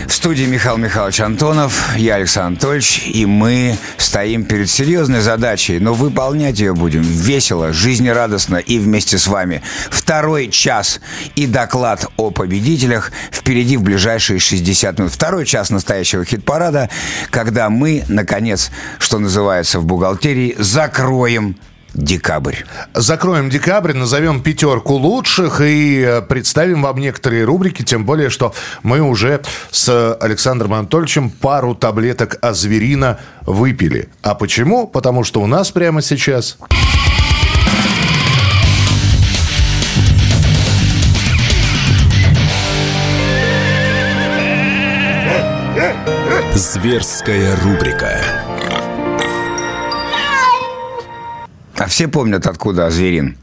[0.08, 5.94] В студии Михаил Михайлович Антонов, я Александр Анатольевич, и мы стоим перед серьезной задачей, но
[5.94, 9.62] выполнять ее будем весело, жизнерадостно и вместе с вами.
[9.90, 11.00] Второй час
[11.36, 15.14] и доклад о победителях впереди в ближайшие 60 минут.
[15.14, 16.90] Второй час настоящего хит-парада,
[17.30, 21.58] когда мы, наконец, что называется в бухгалтерии, закроем
[21.98, 22.58] декабрь.
[22.94, 29.02] Закроем декабрь, назовем пятерку лучших и э, представим вам некоторые рубрики, тем более, что мы
[29.02, 29.42] уже
[29.72, 34.10] с Александром Анатольевичем пару таблеток азверина выпили.
[34.22, 34.88] А почему?
[34.88, 36.58] Потому что у нас прямо сейчас...
[46.54, 48.57] Зверская рубрика.
[51.78, 53.38] А все помнят, откуда Зверин?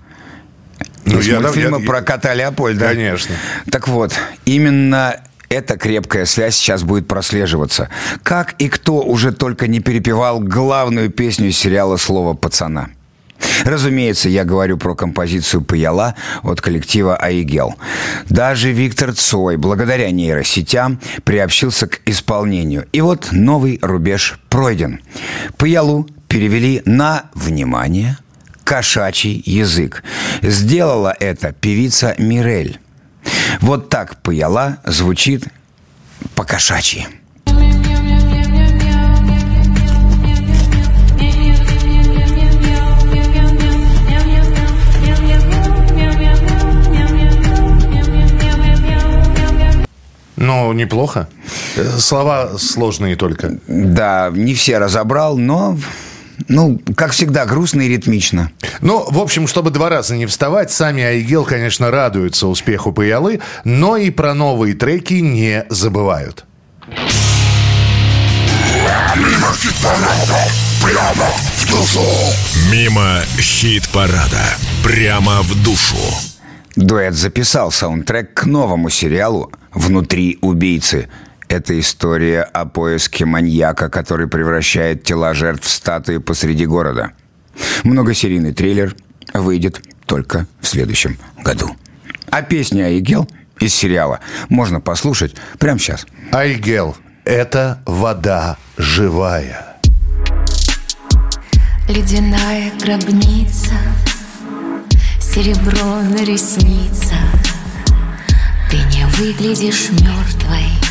[1.05, 2.89] Ну, Из я- мультфильма я- про кота Леопольда.
[2.89, 3.35] Конечно.
[3.71, 4.13] Так вот,
[4.45, 5.17] именно
[5.49, 7.91] эта крепкая связь сейчас будет прослеживаться.
[8.23, 12.89] Как и кто уже только не перепевал главную песню сериала «Слово пацана».
[13.65, 17.75] Разумеется, я говорю про композицию «Паяла» от коллектива «Аигел».
[18.31, 22.87] Даже Виктор Цой, благодаря нейросетям, приобщился к исполнению.
[22.93, 25.01] И вот новый рубеж пройден.
[25.59, 28.17] «Паялу» перевели на, внимание,
[28.75, 30.03] кошачий язык.
[30.43, 32.81] Сделала это певица Мирель.
[33.61, 35.47] Вот так «Паяла» звучит
[36.35, 37.07] по-кошачьи.
[50.37, 51.29] Ну, неплохо.
[51.99, 53.57] Слова сложные только.
[53.69, 55.79] Да, не все разобрал, но,
[56.49, 58.51] ну, как всегда, грустно и ритмично.
[58.81, 63.97] Ну, в общем, чтобы два раза не вставать, сами Айгел, конечно, радуются успеху Паялы, но
[63.97, 66.45] и про новые треки не забывают.
[72.71, 74.57] Мимо хит-парада.
[74.83, 75.97] Прямо в душу.
[76.77, 81.09] Дуэт записал саундтрек к новому сериалу «Внутри убийцы».
[81.49, 87.13] Это история о поиске маньяка, который превращает тела жертв в статуи посреди города.
[87.85, 88.95] Многосерийный трейлер
[89.33, 91.77] выйдет только в следующем году.
[92.31, 93.29] А песню «Айгел»
[93.61, 96.07] из сериала можно послушать прямо сейчас.
[96.33, 99.75] Айгел– это вода живая.
[101.89, 103.75] Ледяная гробница
[105.21, 107.19] Серебро на ресницах
[108.71, 110.84] Ты не выглядишь мертвой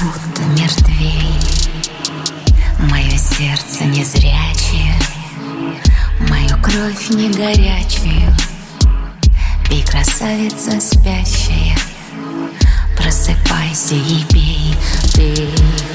[0.00, 1.32] будто мертвей.
[2.78, 4.94] Мое сердце незрячее
[6.28, 8.34] Мою кровь не горячую.
[9.68, 11.76] Пей, красавица спящая
[12.96, 14.74] Просыпайся и пей.
[15.14, 15.34] Ты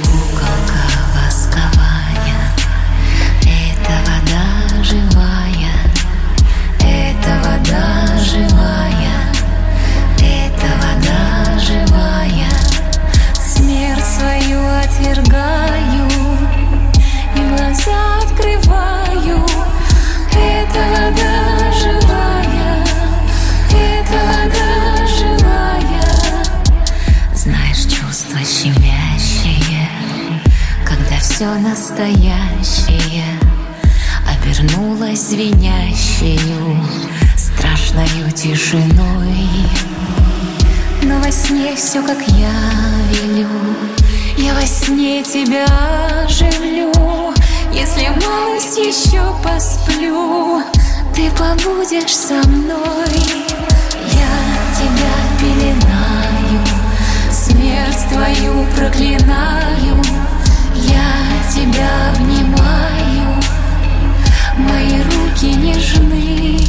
[0.03, 0.81] куколка
[1.15, 2.53] восковая
[3.41, 5.75] Это вода живая
[6.79, 9.33] Это вода живая
[10.17, 12.40] Это вода живая
[14.21, 16.07] свою отвергаю
[17.35, 19.45] И глаза открываю.
[20.33, 22.85] Это вода живая
[23.69, 26.03] Это вода живая.
[27.33, 29.89] Знаешь, чувство щемящее
[30.85, 33.25] Когда все настоящее
[34.27, 36.77] Обернулось звенящею
[37.35, 39.49] Страшною тишиной.
[41.03, 42.51] Но во сне все, как я
[43.11, 43.47] велю
[44.37, 45.65] Я во сне тебя
[46.25, 46.91] оживлю.
[47.73, 50.61] Если малость еще посплю
[51.13, 53.13] Ты побудешь со мной.
[54.13, 54.33] Я
[54.77, 56.65] тебя пеленаю
[57.31, 60.01] Смерть твою проклинаю.
[60.75, 63.41] Я тебя обнимаю
[64.57, 66.59] Мои руки нежны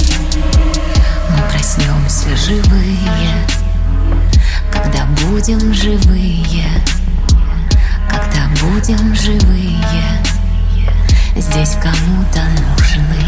[1.31, 3.47] Мы проснемся живые
[4.71, 6.83] Когда будем живые
[8.61, 9.79] будем живые
[11.37, 13.23] Здесь кому-то нужны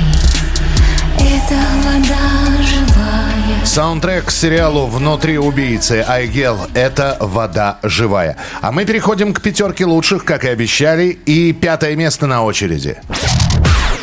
[1.19, 1.55] Это
[1.85, 8.37] вода живая Саундтрек к сериалу «Внутри убийцы» Айгел– это вода живая.
[8.61, 12.99] А мы переходим к пятерке лучших, как и обещали, и пятое место на очереди.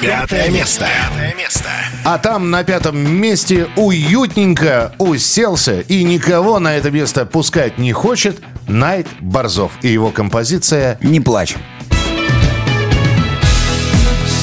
[0.02, 0.88] Пятое место.
[0.88, 1.70] Пятое место.
[2.04, 8.39] А там на пятом месте уютненько уселся и никого на это место пускать не хочет
[8.68, 11.56] Найт Борзов и его композиция «Не плачь».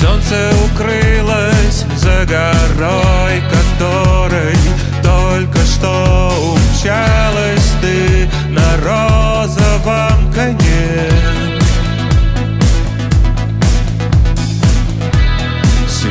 [0.01, 4.55] Солнце укрылось за горой, которой
[5.03, 11.48] только что умчалась ты на розовом коне.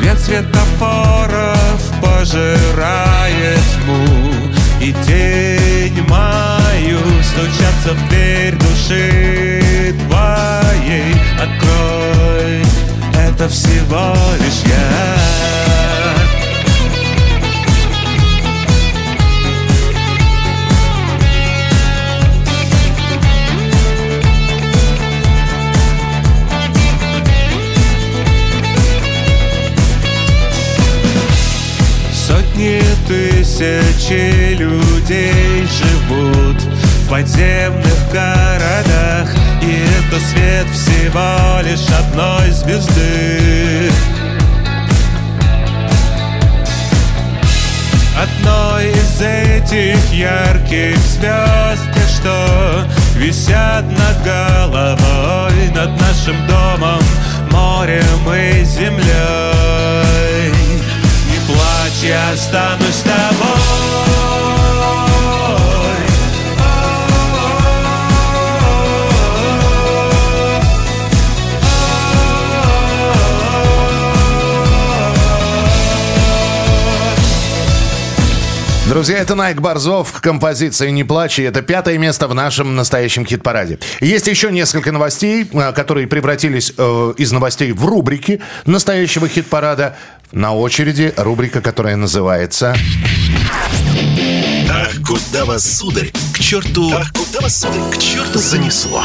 [0.08, 4.06] Свет светофоров пожирает тьму
[4.80, 11.14] И тень мою стучатся в дверь души твоей.
[11.36, 12.64] Открой,
[13.22, 15.77] это всего лишь я
[33.58, 39.34] тысячи людей живут в подземных городах
[39.64, 43.92] И это свет всего лишь одной звезды.
[48.16, 51.82] Одной из этих ярких звезд
[52.20, 52.86] что
[53.16, 57.02] висят над головой Над нашим домом,
[57.52, 60.08] морем и землей
[61.98, 63.88] Плачь, я останусь с тобой
[78.90, 83.80] Друзья, это Найк Борзов, композиция «Не плачь», и это пятое место в нашем настоящем хит-параде.
[84.00, 89.98] Есть еще несколько новостей, э, которые превратились э, из новостей в рубрики настоящего хит-парада.
[90.32, 92.76] На очереди рубрика, которая называется...
[94.70, 96.92] Ах, куда вас, сударь, к черту...
[96.94, 99.04] Ах, куда вас, сударь, к черту занесло.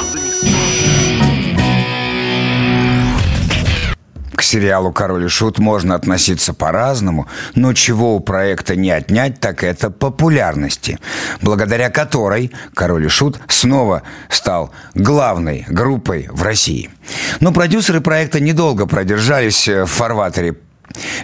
[4.35, 9.63] К сериалу «Король и Шут» можно относиться по-разному, но чего у проекта не отнять, так
[9.63, 10.99] это популярности,
[11.41, 16.91] благодаря которой «Король и Шут» снова стал главной группой в России.
[17.39, 20.57] Но продюсеры проекта недолго продержались э, в фарватере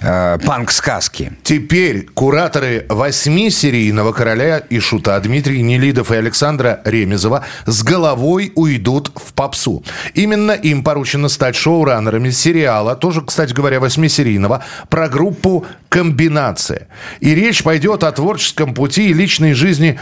[0.00, 1.32] э, панк-сказки.
[1.42, 9.32] Теперь кураторы восьмисерийного короля и шута Дмитрий Нелидов и Александра Ремезова с головой уйдут в
[9.32, 9.84] попсу.
[10.14, 16.88] Именно им поручено стать шоураннерами сериала, тоже, кстати говоря, восьмисерийного, про группу «Комбинация».
[17.20, 19.98] И речь пойдет о творческом пути и личной жизни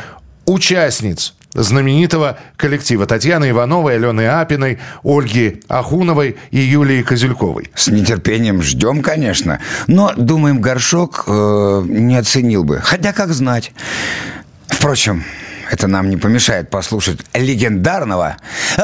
[0.46, 7.70] участниц знаменитого коллектива Татьяны Ивановой, Алены Апиной, Ольги Ахуновой и Юлии Козюльковой.
[7.74, 9.60] С нетерпением ждем, конечно.
[9.86, 12.80] Но, думаем, Горшок э, не оценил бы.
[12.82, 13.72] Хотя, как знать.
[14.68, 15.24] Впрочем,
[15.70, 18.36] это нам не помешает послушать легендарного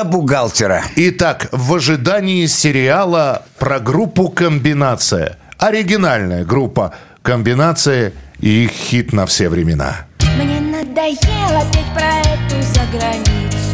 [0.05, 0.83] бухгалтера.
[0.97, 5.39] Итак, в ожидании сериала про группу «Комбинация».
[5.59, 10.07] Оригинальная группа «Комбинация» и их хит на все времена.
[10.85, 13.73] Надоело петь про эту заграницу.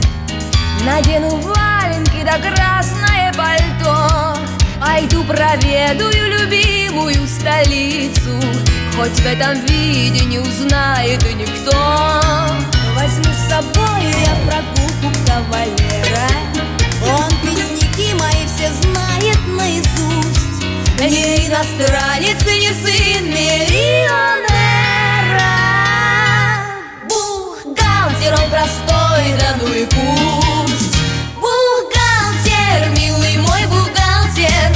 [0.85, 4.37] Надену валенки да красное пальто
[4.79, 8.39] Пойду проведаю любимую столицу.
[8.95, 11.73] Хоть в этом виде не узнает и никто.
[12.95, 16.29] Возьму с собой я прогулку кавалера.
[17.11, 20.63] Он песняки мои все знает наизусть.
[21.01, 24.58] Не иностранец и не сын миллионера
[28.19, 30.97] Бухгалтер он простой, да ну и пусть
[31.37, 34.73] Бухгалтер, милый мой бухгалтер.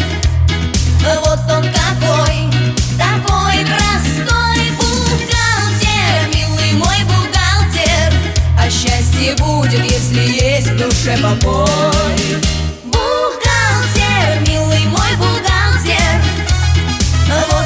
[1.24, 2.50] Вот он какой,
[2.96, 8.12] такой простой Бухгалтер, милый мой бухгалтер
[8.58, 11.66] А счастье будет, если есть в душе покой.
[12.84, 16.22] Бухгалтер, милый мой бухгалтер.
[17.50, 17.61] Вот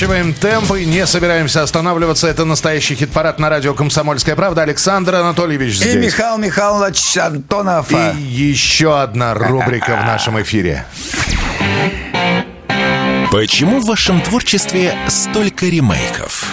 [0.00, 2.26] Наращиваем темпы, не собираемся останавливаться.
[2.26, 4.62] Это настоящий хит-парад на радио «Комсомольская правда».
[4.62, 5.94] Александр Анатольевич И здесь.
[5.96, 7.92] Михаил Михайлович Антонов.
[7.92, 10.86] И еще одна рубрика в нашем эфире.
[13.30, 16.50] Почему в вашем творчестве столько ремейков?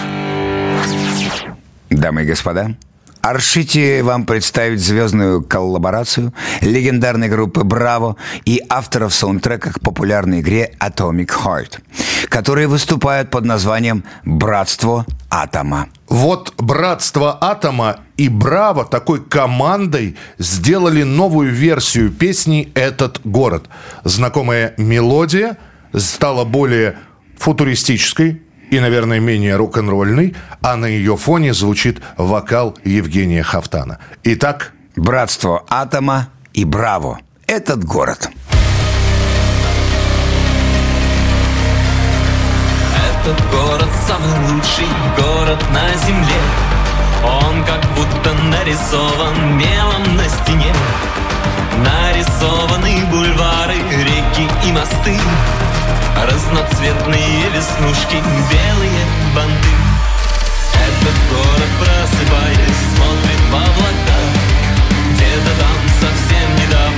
[1.88, 2.74] Дамы и господа,
[3.20, 11.30] Аршите вам представить звездную коллаборацию легендарной группы «Браво» и авторов саундтрека к популярной игре Atomic
[11.44, 11.80] Heart,
[12.28, 15.88] которые выступают под названием «Братство Атома».
[16.08, 23.66] Вот «Братство Атома» и «Браво» такой командой сделали новую версию песни «Этот город».
[24.04, 25.56] Знакомая мелодия
[25.94, 26.96] стала более
[27.38, 33.98] футуристической и, наверное, менее рок-н-ролльной, а на ее фоне звучит вокал Евгения Хафтана.
[34.24, 38.28] Итак, «Братство Атома» и «Браво»– этот город.
[43.28, 46.40] Этот город самый лучший город на земле.
[47.22, 50.72] Он как будто нарисован мелом на стене.
[51.76, 55.20] Нарисованы бульвары, реки и мосты.
[56.16, 58.16] Разноцветные веснушки,
[58.50, 59.04] белые
[59.36, 59.74] банды.
[60.72, 64.20] Этот город, просыпаясь, смотрит в облака.
[65.12, 66.97] Где-то там совсем недавно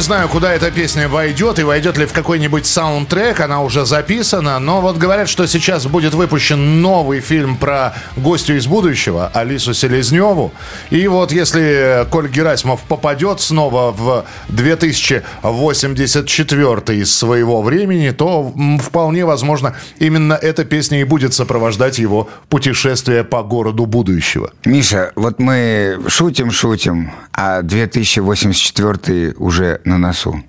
[0.00, 3.38] не знаю, куда эта песня войдет и войдет ли в какой-нибудь саундтрек.
[3.40, 4.58] Она уже записана.
[4.58, 10.54] Но вот говорят, что сейчас будет выпущен новый фильм про гостю из будущего, Алису Селезневу.
[10.88, 19.76] И вот если Коль Герасимов попадет снова в 2084 из своего времени, то вполне возможно
[19.98, 24.50] именно эта песня и будет сопровождать его путешествие по городу будущего.
[24.64, 30.42] Миша, вот мы шутим-шутим, а 2084 уже на носу.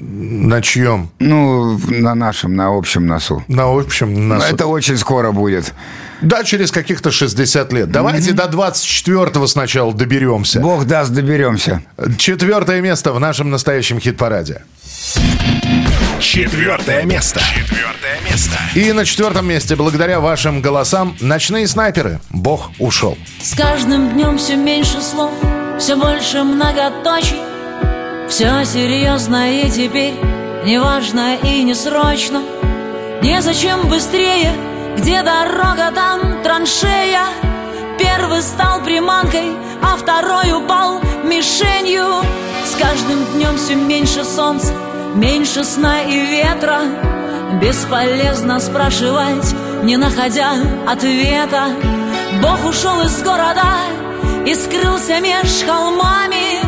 [0.00, 1.10] На чьем?
[1.18, 3.42] Ну, на нашем, на общем носу.
[3.48, 4.46] На общем носу.
[4.48, 5.74] Ну, Это очень скоро будет.
[6.20, 7.90] Да, через каких-то 60 лет.
[7.90, 10.60] Давайте до 24-го сначала доберемся.
[10.60, 11.82] Бог даст, доберемся.
[12.16, 14.62] Четвертое место в нашем настоящем хит-параде.
[16.20, 17.40] Четвертое место.
[17.54, 18.56] Четвертое место.
[18.74, 22.20] И на четвертом месте, благодаря вашим голосам, «Ночные снайперы».
[22.30, 23.16] Бог ушел.
[23.40, 25.32] С каждым днем все меньше слов,
[25.78, 27.47] все больше многоточий
[28.28, 30.14] Все серьезно и теперь
[30.64, 32.42] неважно и не срочно
[33.22, 34.52] Незачем быстрее,
[34.96, 37.24] где дорога, там траншея.
[37.98, 42.22] Первый стал приманкой, а второй упал мишенью.
[42.64, 44.72] С каждым днем все меньше солнца,
[45.14, 46.82] меньше сна и ветра.
[47.60, 49.52] Бесполезно спрашивать,
[49.82, 50.52] не находя
[50.86, 51.70] ответа.
[52.40, 53.78] Бог ушел из города
[54.46, 56.67] и скрылся меж холмами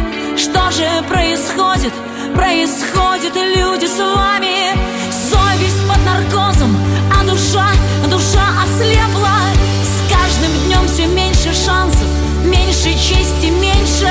[0.51, 1.93] Что же происходит?
[2.35, 4.75] Происходит, люди, с вами
[5.13, 6.77] Совесть под наркозом,
[7.15, 7.69] а душа,
[8.11, 9.39] душа ослепла
[9.85, 12.07] С каждым днем все меньше шансов,
[12.45, 14.11] меньше чести, меньше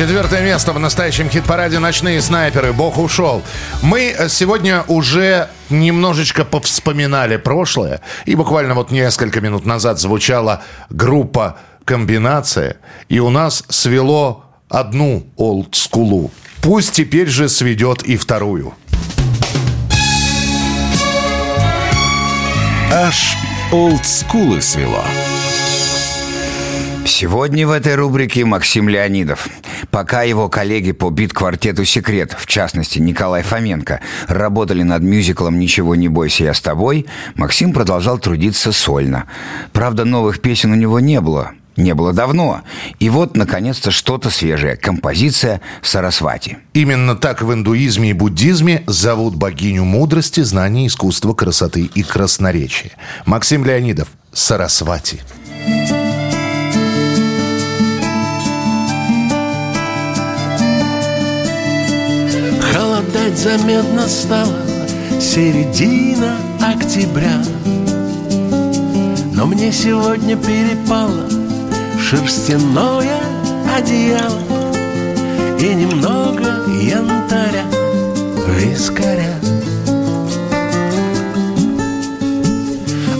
[0.00, 2.72] Четвертое место в настоящем хит-параде «Ночные снайперы».
[2.72, 3.42] Бог ушел.
[3.82, 8.00] Мы сегодня уже немножечко повспоминали прошлое.
[8.24, 12.78] И буквально вот несколько минут назад звучала группа «Комбинация».
[13.10, 16.30] И у нас свело одну олдскулу.
[16.62, 18.72] Пусть теперь же сведет и вторую.
[22.90, 23.36] Аж
[23.70, 25.04] олдскулы свело.
[27.04, 29.48] Сегодня в этой рубрике Максим Леонидов.
[29.90, 36.08] Пока его коллеги по бит-квартету «Секрет», в частности Николай Фоменко, работали над мюзиклом «Ничего не
[36.08, 39.26] бойся, я с тобой», Максим продолжал трудиться сольно.
[39.72, 41.52] Правда, новых песен у него не было.
[41.76, 42.62] Не было давно.
[42.98, 44.76] И вот, наконец-то, что-то свежее.
[44.76, 46.58] Композиция «Сарасвати».
[46.74, 52.92] Именно так в индуизме и буддизме зовут богиню мудрости, знаний, искусства, красоты и красноречия.
[53.24, 55.20] Максим Леонидов, Сарасвати.
[63.10, 64.54] Холодать заметно стало.
[65.20, 67.42] Середина октября.
[69.34, 71.28] Но мне сегодня перепало
[71.98, 73.20] шерстяное
[73.76, 74.38] одеяло
[75.58, 77.64] И немного янтаря,
[78.56, 79.34] вискаря.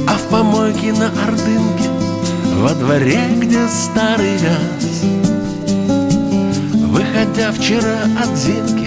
[0.07, 1.89] А в помойке на Ордынке
[2.59, 5.03] Во дворе, где старый газ
[6.87, 8.80] Выходя вчера от Зинки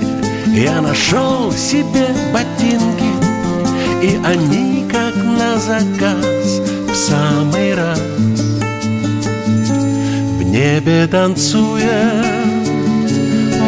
[0.53, 3.11] Я нашел себе ботинки
[4.03, 7.99] И они как на заказ В самый раз.
[10.37, 12.23] В небе танцует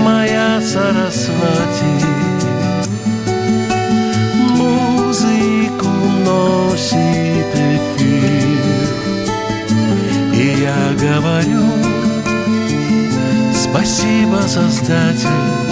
[0.03, 2.05] Моя Сарасвати.
[4.51, 5.87] Музыку
[6.23, 8.89] носит эфир.
[10.35, 11.65] И я говорю
[13.55, 15.64] Спасибо, Создатель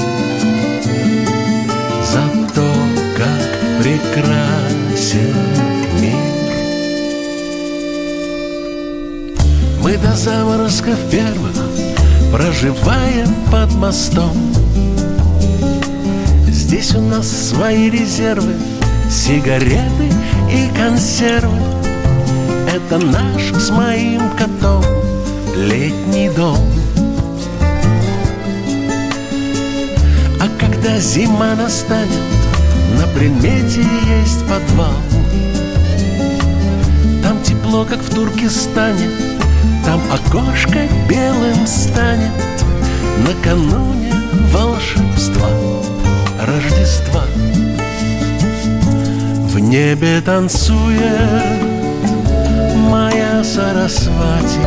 [3.84, 5.36] прекрасен
[6.00, 6.16] мир.
[9.82, 11.52] Мы до заморозков первых
[12.32, 14.32] Проживаем под мостом.
[16.48, 18.54] Здесь у нас свои резервы
[19.12, 20.10] Сигареты
[20.50, 21.60] и консервы.
[22.74, 24.84] Это наш с моим котом
[25.58, 26.58] Летний дом.
[30.40, 32.43] А когда зима настанет
[32.94, 33.82] На примете
[34.22, 34.94] есть подвал.
[37.24, 39.10] Там тепло, как в Туркестане
[39.86, 42.32] Там окошко белым станет
[43.26, 44.14] Накануне
[44.52, 45.50] волшебства
[46.46, 47.24] Рождества.
[49.54, 51.02] В небе танцует
[52.76, 54.60] Моя Сарасвати.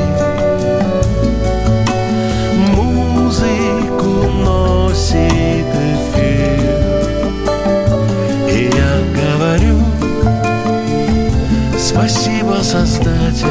[2.75, 6.16] Музыку носит эфир
[12.09, 13.49] Спасибо, Создатель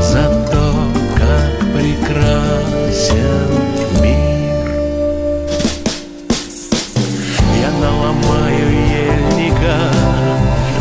[0.00, 0.72] За то,
[1.16, 3.50] как прекрасен
[4.00, 4.68] мир.
[7.60, 9.76] Я наломаю ельника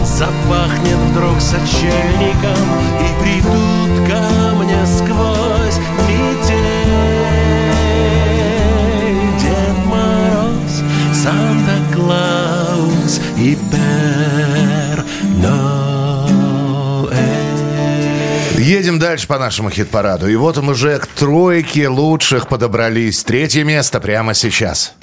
[0.06, 2.60] Запахнет вдруг сочельником
[3.02, 6.94] И придут ко мне сквозь метель.
[9.42, 12.43] Дед Мороз, Санта-Клаус
[18.64, 20.30] Едем дальше по нашему хит-параду.
[20.30, 23.22] И вот мы уже к тройке лучших подобрались.
[23.26, 24.94] Третье место прямо сейчас.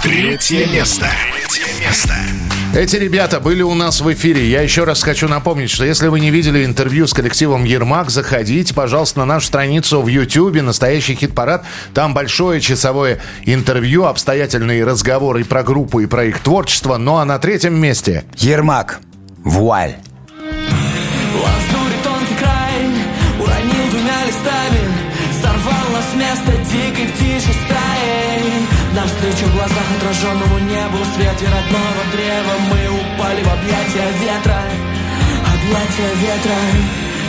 [0.00, 1.08] Третье место.
[1.32, 2.14] Третье место.
[2.72, 4.48] Эти ребята были у нас в эфире.
[4.48, 8.72] Я еще раз хочу напомнить, что если вы не видели интервью с коллективом Ермак, заходите,
[8.74, 11.64] пожалуйста, на нашу страницу в YouTube «Настоящий хит-парад».
[11.94, 16.96] Там большое часовое интервью, обстоятельные разговоры про группу, и про их творчество.
[16.96, 18.22] Ну а на третьем месте...
[18.36, 19.00] Ермак.
[19.42, 19.96] Вуаль.
[25.94, 32.02] Сорвал нас с места дикой птичьей стаей Навстречу в глазах отраженному небу В свете родного
[32.12, 32.54] древа.
[32.70, 34.62] Мы упали в объятия ветра
[35.54, 36.58] Объятия ветра.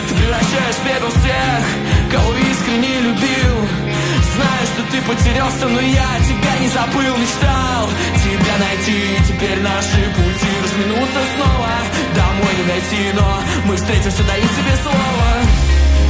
[0.08, 1.62] Ты превращаешь в пепел всех
[2.10, 3.54] Кого искренне любил.
[4.34, 7.88] Знаю, что ты потерялся, но я тебя не забыл Мечтал.
[8.22, 11.70] Тебя найти Теперь наши пути разминутся снова.
[12.14, 15.28] Домой не дойти, но мы встретимся, даю себе слово.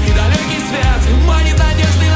[0.07, 2.16] И далекий свет манит надеждой на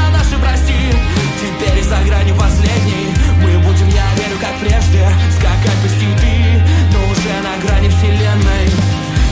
[1.41, 3.09] Теперь за гранью последней.
[3.41, 6.61] Мы будем, я верю, как прежде Скакать по степи,
[6.93, 8.69] но уже на грани вселенной.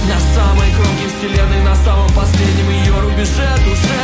[0.10, 3.50] На самой кромке вселенной На самом последнем ее рубеже.
[3.64, 4.02] Душе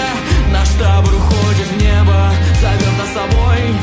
[0.51, 2.31] Наш табор уходит в небо
[2.61, 3.73] Зовет нас собой.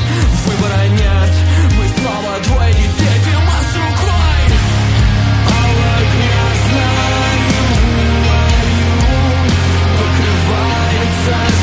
[0.45, 1.31] Выбора нет
[1.77, 4.43] Мы снова двое детей Ты маш рукой.
[5.51, 7.03] Алой грязной
[11.27, 11.62] вуалью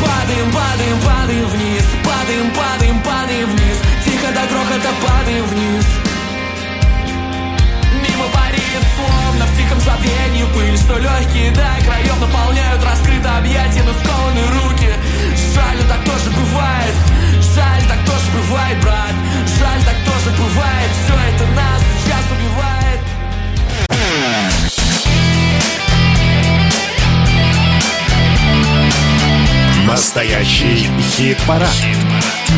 [0.00, 1.84] Падаем, падаем, падаем вниз.
[2.04, 3.78] Падаем, падаем, падаем вниз.
[4.04, 5.86] Тихо до грохота падаем вниз.
[8.02, 13.92] Мимо парит словно в тихом забвении пыль Что легкие до краев наполняют Раскрыто объятия, но
[13.92, 14.90] скованы руки.
[15.54, 16.94] Жаль, так тоже бывает.
[17.54, 19.14] Жаль, так тоже бывает, брат.
[19.58, 20.90] Жаль, так тоже бывает.
[21.04, 23.00] Все это нас сейчас убивает.
[29.90, 31.68] Настоящий хит-парад.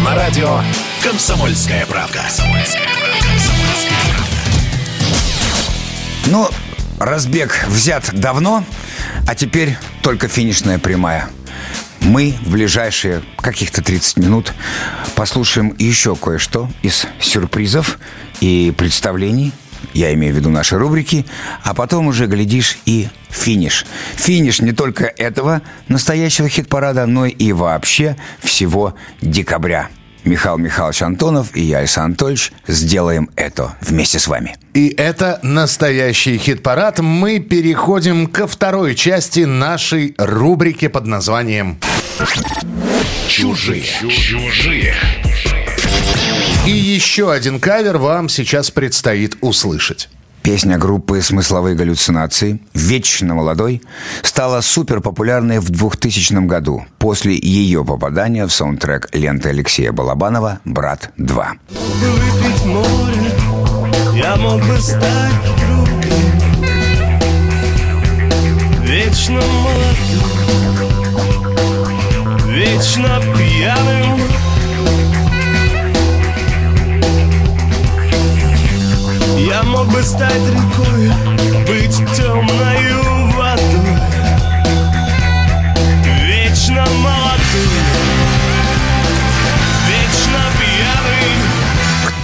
[0.05, 0.61] На радио
[1.03, 2.21] «Комсомольская правда».
[6.27, 6.47] Ну,
[6.99, 8.67] разбег взят давно,
[9.27, 11.31] а теперь только финишная прямая.
[12.03, 14.53] Мы в ближайшие каких-то 30 минут
[15.15, 17.99] послушаем еще кое-что из сюрпризов
[18.43, 19.53] и представлений.
[19.93, 21.27] Я имею в виду наши рубрики,
[21.63, 23.87] а потом уже глядишь и финиш.
[24.17, 29.89] Финиш не только этого настоящего хит-парада, но и вообще всего декабря.
[30.25, 34.57] Михаил Михайлович Антонов и я, Александр Анатольевич, сделаем это вместе с вами.
[34.73, 37.01] И это настоящий хит-парад.
[37.01, 41.79] Мы переходим ко второй части нашей рубрики под названием
[43.29, 43.83] Чужие.
[43.83, 44.95] Чужие.
[46.65, 50.09] И еще один кавер вам сейчас предстоит услышать.
[50.45, 53.83] Песня группы «Смысловые галлюцинации» «Вечно молодой»
[54.23, 61.11] стала супер популярной в 2000 году после ее попадания в саундтрек ленты Алексея Балабанова «Брат
[61.19, 61.47] 2».
[61.69, 63.33] выпить море,
[64.15, 66.71] я мог бы стать другим,
[68.85, 70.23] вечно молодым,
[72.47, 74.52] вечно пьяным.
[79.45, 81.11] Я мог бы стать рекой,
[81.67, 83.97] быть темною водой,
[86.25, 87.73] вечно молодым,
[89.89, 91.43] вечно пьяным.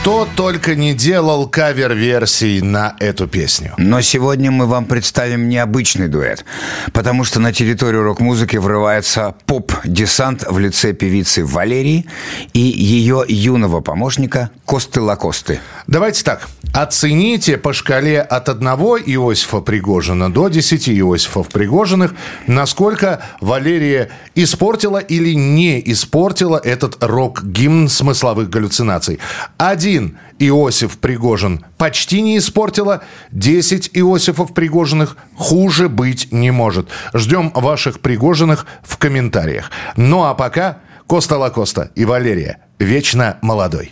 [0.00, 3.74] Кто только не делал кавер-версий на эту песню.
[3.78, 6.44] Но сегодня мы вам представим необычный дуэт,
[6.92, 12.06] потому что на территорию рок-музыки врывается поп-десант в лице певицы Валерии
[12.52, 15.58] и ее юного помощника Косты Лакосты.
[15.88, 16.48] Давайте так.
[16.74, 22.14] Оцените по шкале от одного Иосифа Пригожина до 10 Иосифов Пригожиных,
[22.46, 29.18] насколько Валерия испортила или не испортила этот рок-гимн смысловых галлюцинаций.
[29.56, 33.02] Один Иосиф Пригожин почти не испортила,
[33.32, 36.88] 10 Иосифов Пригожиных хуже быть не может.
[37.12, 39.70] Ждем ваших Пригожиных в комментариях.
[39.96, 42.58] Ну а пока Коста Лакоста и Валерия.
[42.78, 43.90] Вечно молодой.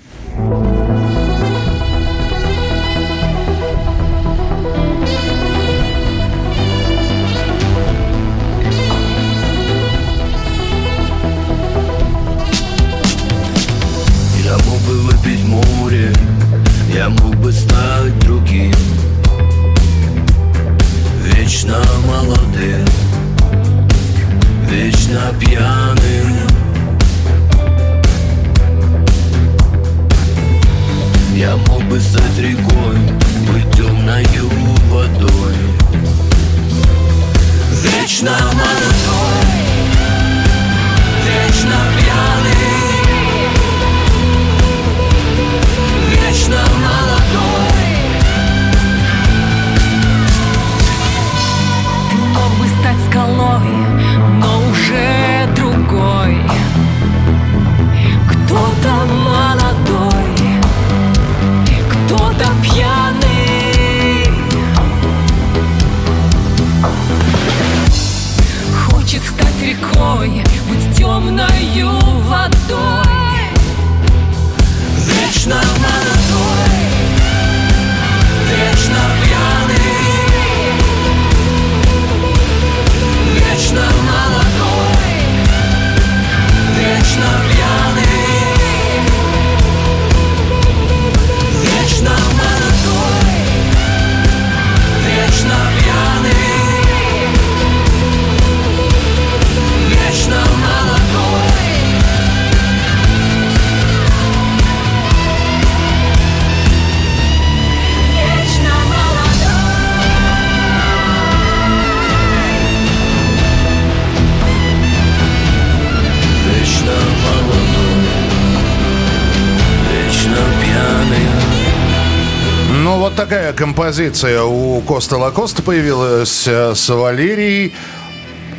[123.87, 127.73] Композиция у Коста Лакоста появилась э, с Валерией.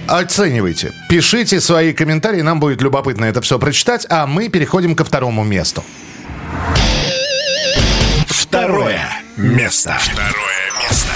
[0.07, 0.93] Оценивайте.
[1.09, 5.83] Пишите свои комментарии, нам будет любопытно это все прочитать, а мы переходим ко второму месту.
[8.25, 9.01] Второе
[9.35, 9.97] место.
[9.99, 11.11] Второе место.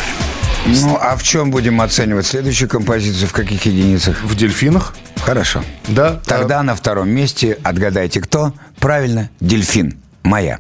[0.66, 3.30] Ну, а в чем будем оценивать следующую композицию?
[3.30, 4.22] В каких единицах?
[4.24, 4.94] В дельфинах.
[5.24, 5.64] Хорошо.
[5.88, 6.20] Да.
[6.26, 8.52] Тогда на втором месте отгадайте кто?
[8.78, 9.98] Правильно, дельфин.
[10.24, 10.60] Моя.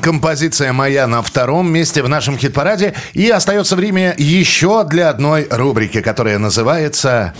[0.00, 2.94] Композиция моя на втором месте в нашем хит-параде.
[3.12, 7.34] И остается время еще для одной рубрики, которая называется...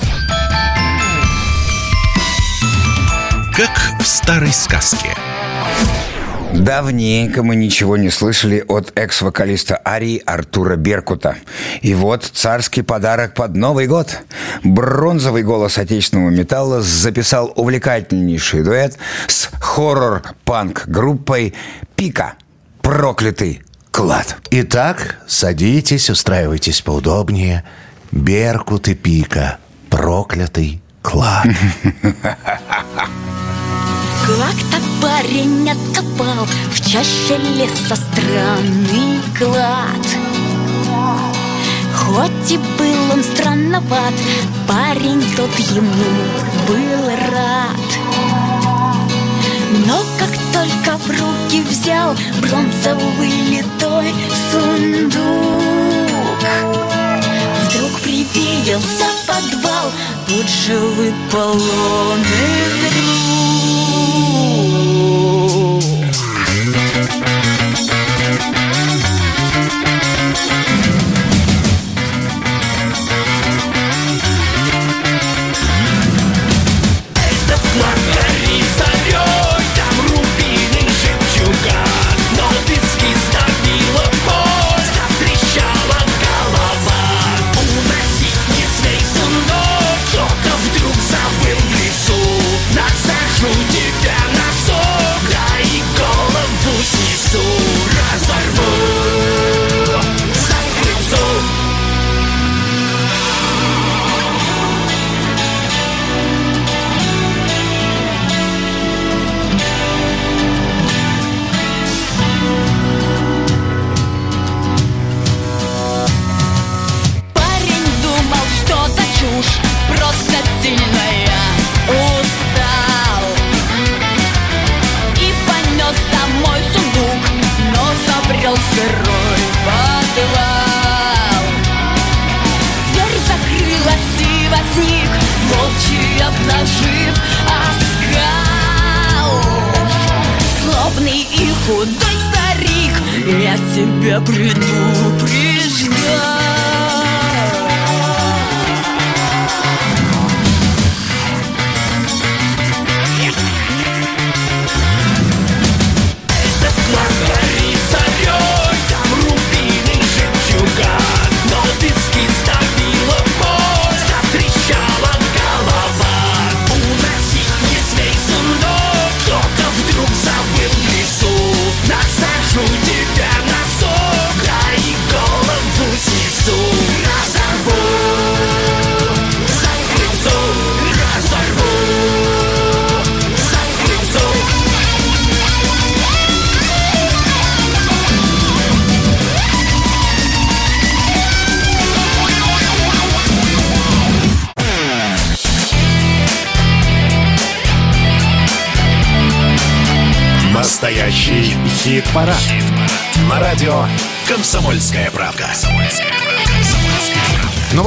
[3.56, 5.14] Как в старой сказке.
[6.54, 11.36] Давненько мы ничего не слышали от экс-вокалиста Арии Артура Беркута.
[11.80, 14.18] И вот царский подарок под Новый год.
[14.64, 21.54] Бронзовый голос отечественного металла записал увлекательнейший дуэт с хоррор-панк-группой
[21.94, 22.34] «Пика.
[23.00, 24.36] Проклятый клад».
[24.50, 27.64] Итак, садитесь, устраивайтесь поудобнее.
[28.12, 29.56] Беркут и Пика.
[29.88, 31.46] Проклятый клад.
[34.26, 40.06] Как-то парень откопал в чаще леса странный клад
[41.96, 44.12] Хоть и был он странноват,
[44.68, 45.88] парень тот ему
[46.68, 47.80] был рад
[49.86, 54.12] Но как только в руки взял бронзовый литой
[54.50, 55.22] сундук.
[57.64, 59.90] Вдруг привиделся подвал,
[60.28, 62.20] тут же выпал он.
[62.20, 62.89] Из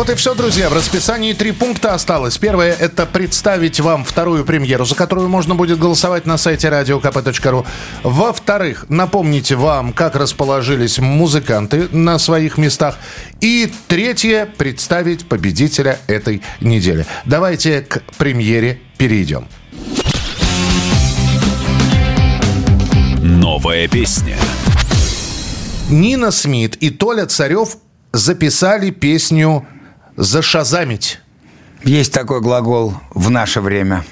[0.04, 0.70] вот и все, друзья.
[0.70, 2.38] В расписании три пункта осталось.
[2.38, 7.66] Первое– это представить вам вторую премьеру, за которую можно будет голосовать на сайте radiokp.ru.
[8.04, 12.98] Во-вторых, напомните вам, как расположились музыканты на своих местах.
[13.40, 17.06] И третье– представить победителя этой недели.
[17.24, 19.48] Давайте к премьере перейдем.
[23.22, 24.36] Новая песня.
[25.90, 27.78] Нина Смит и Толя Царев
[28.12, 29.66] записали песню
[30.18, 31.19] «Зашазамить».
[31.84, 34.06] Есть такой глагол в наше время.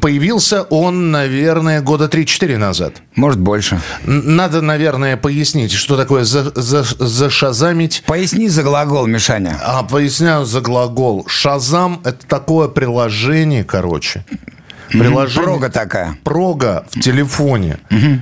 [0.00, 3.02] Появился он, наверное, года 3-4 назад.
[3.16, 3.78] Может, больше.
[4.06, 8.02] Надо, наверное, пояснить, что такое за, за- зашазамить.
[8.06, 9.60] Поясни за глагол, Мишаня.
[9.62, 11.26] А, поясняю за глагол.
[11.28, 14.24] Шазам– это такое приложение, короче.
[14.88, 15.42] Приложение.
[15.44, 16.16] Прога такая.
[16.24, 17.76] Прога в телефоне.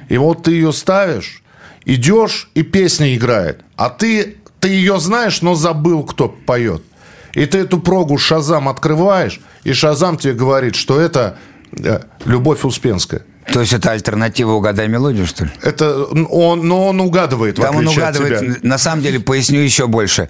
[0.09, 1.45] И вот ты ее ставишь,
[1.85, 3.61] идешь, и песня играет.
[3.77, 6.83] А ты, ты ее знаешь, но забыл, кто поет.
[7.37, 11.37] И ты эту прогу Шазам открываешь, и Шазам тебе говорит, что это
[11.79, 13.23] э, Любовь Успенская.
[13.53, 15.51] То есть это альтернатива «Угадай мелодию», что ли?
[15.63, 18.69] Это он, но он угадывает, Там он отличие от угадывает, тебя.
[18.69, 20.29] на самом деле, поясню еще больше.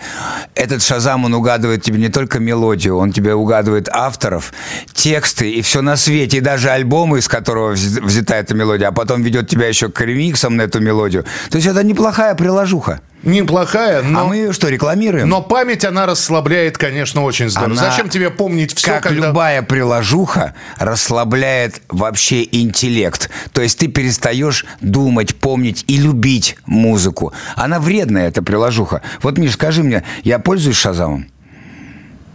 [0.54, 4.52] Этот Шазам, он угадывает тебе не только мелодию, он тебе угадывает авторов,
[4.92, 8.92] тексты и все на свете, и даже альбомы, из которого вз- взята эта мелодия, а
[8.92, 11.24] потом ведет тебя еще к ремиксам на эту мелодию.
[11.50, 13.00] То есть это неплохая приложуха.
[13.22, 14.20] Неплохая, но...
[14.20, 15.28] А мы ее что, рекламируем?
[15.28, 17.72] Но память, она расслабляет, конечно, очень здорово.
[17.72, 19.28] Она, Зачем тебе помнить все, как когда...
[19.28, 23.28] любая приложуха, расслабляет вообще интеллект.
[23.52, 27.32] То есть ты перестаешь думать, помнить и любить музыку.
[27.56, 29.02] Она вредная, эта приложуха.
[29.22, 31.26] Вот, Миш, скажи мне, я пользуюсь Шазамом?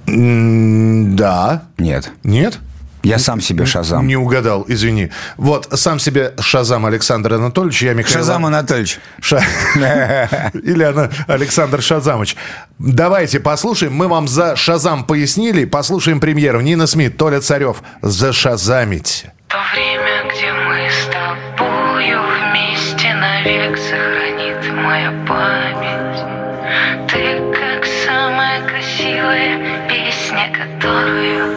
[0.06, 1.64] Да.
[1.78, 2.12] Нет.
[2.24, 2.60] Нет?
[3.04, 4.06] Я сам себе Шазам.
[4.08, 5.12] Не угадал, извини.
[5.38, 8.18] Вот, сам себе Шазам Александр Анатольевич, я Михаил...
[8.18, 9.00] Шазам Анатольевич.
[9.22, 9.44] Ша-
[10.54, 12.36] Или она Александр Шазамович.
[12.80, 13.94] Давайте послушаем.
[13.94, 15.66] Мы вам за Шазам пояснили.
[15.66, 16.62] Послушаем премьеру.
[16.62, 17.82] Нина Смит, Толя Царев.
[18.02, 19.26] За Шазамить.
[19.48, 27.12] То время, где мы с тобою вместе навек сохранит моя память.
[27.12, 31.51] Ты как самая красивая песня, которую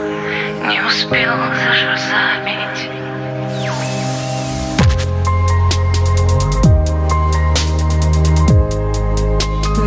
[0.94, 2.88] успел зашазамить.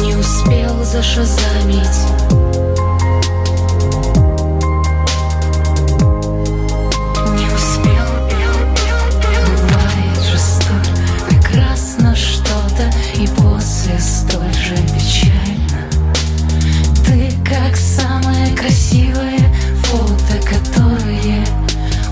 [0.02, 1.87] Не успел зашазамить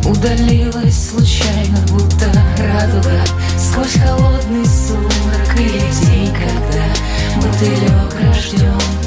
[0.05, 3.23] Удалилось случайно, будто радуга.
[3.57, 6.85] Сквозь холодный сумрак или день, когда
[7.37, 9.04] мотылек рожден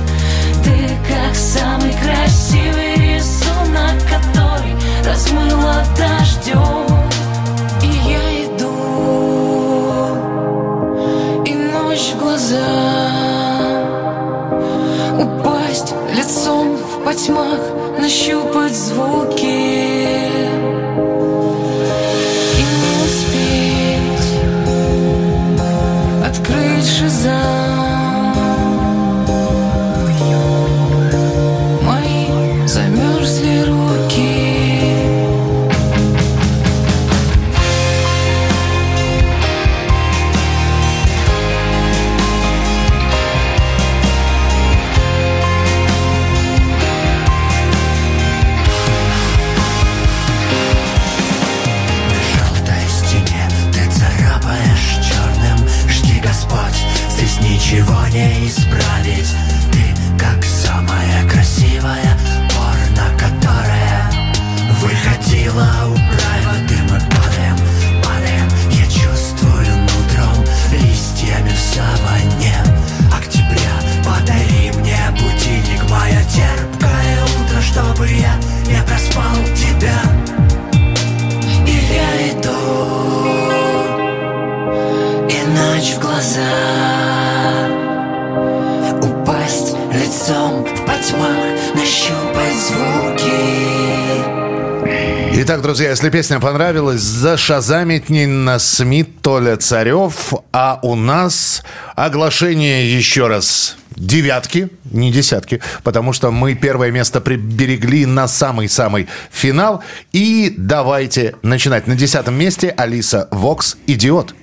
[96.09, 101.62] если песня понравилась, зашазамить не на Смит Толя Царев, а у нас
[101.97, 109.82] оглашение еще раз девятки, не десятки, потому что мы первое место приберегли на самый-самый финал.
[110.12, 111.86] И давайте начинать.
[111.86, 114.35] На десятом месте Алиса Вокс «Идиот».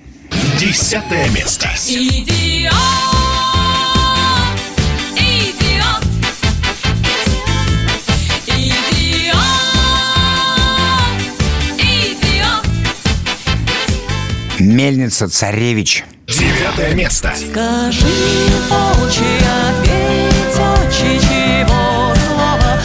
[0.59, 1.67] Десятое место.
[1.87, 2.55] Идиот,
[14.76, 16.03] Мельница Царевич.
[16.27, 17.34] Девятое место.
[17.34, 18.06] Скажи,
[19.85, 22.77] веточи, чего слова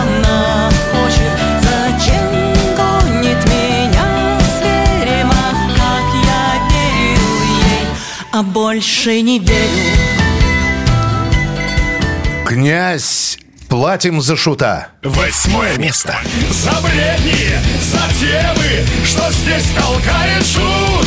[0.00, 1.32] она хочет?
[1.62, 2.26] Зачем
[2.74, 5.44] гонит меня свирема,
[5.76, 7.86] как я верил ей,
[8.32, 9.86] а больше не верю?
[12.44, 13.25] Князь
[13.76, 14.88] «Платим за шута».
[15.02, 16.16] Восьмое место.
[16.50, 21.06] За бредни, за темы, что здесь толкает шут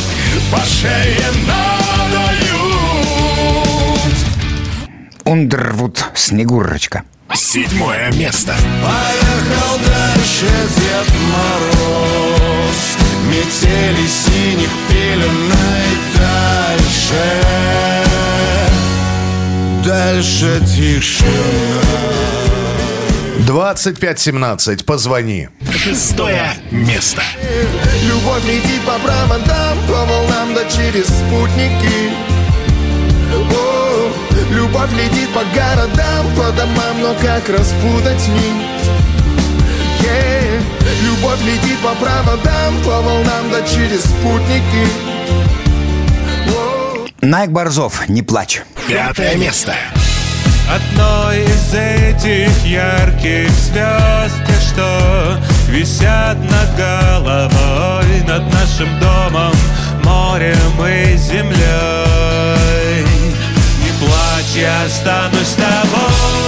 [0.52, 2.54] По шее надают
[5.24, 7.06] Ундервуд Снегурочка.
[7.34, 8.54] Седьмое место.
[8.84, 10.46] Поехал дальше
[10.78, 12.98] Дед Мороз
[13.32, 17.24] Метели синих пеленой дальше
[19.84, 22.59] Дальше тишина
[23.46, 24.86] 2517.
[24.86, 25.50] Позвони.
[25.76, 27.22] Шестое место.
[28.04, 32.12] Любовь летит по проводам, по волнам да через спутники
[33.34, 34.12] О,
[34.52, 38.90] Любовь летит по городам, по домам, но как распутать нить?
[40.02, 40.62] Е,
[41.04, 44.88] Любовь летит по проводам, по волнам да через спутники
[47.22, 48.62] Найк Борзов, не плачь.
[48.88, 49.76] Пятое место.
[50.70, 54.36] Одной из этих ярких звезд,
[54.70, 59.54] что висят над головой, над нашим домом,
[60.04, 63.04] морем и землей.
[63.84, 66.40] Не плачь, я останусь с тобой.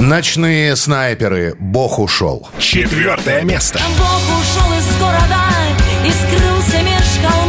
[0.00, 1.54] Ночные снайперы.
[1.58, 2.48] Бог ушел.
[2.58, 3.80] Четвертое место.
[3.96, 5.44] Бог ушел из города
[6.04, 7.45] и скрылся меж холмами.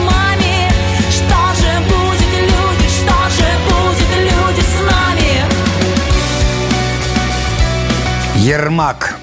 [8.47, 9.17] Ермак.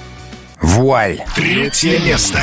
[0.61, 1.25] Вуаль.
[1.35, 2.43] Третье место.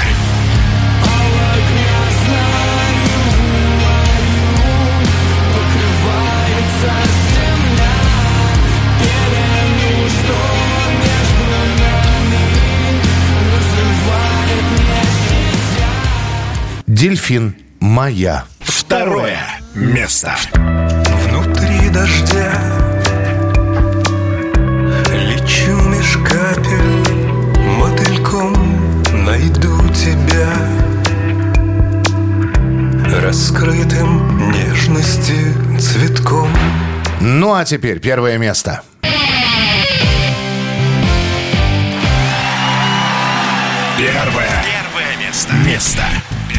[16.88, 17.56] Дельфин.
[17.80, 18.46] Моя.
[18.60, 19.38] Второе
[19.76, 20.36] место.
[20.56, 22.81] Внутри дождя
[29.32, 30.52] найду тебя
[33.22, 36.50] Раскрытым нежности цветком
[37.22, 38.82] Ну а теперь первое место.
[43.98, 44.66] Первое.
[44.66, 45.54] Первое место.
[45.66, 46.04] Место.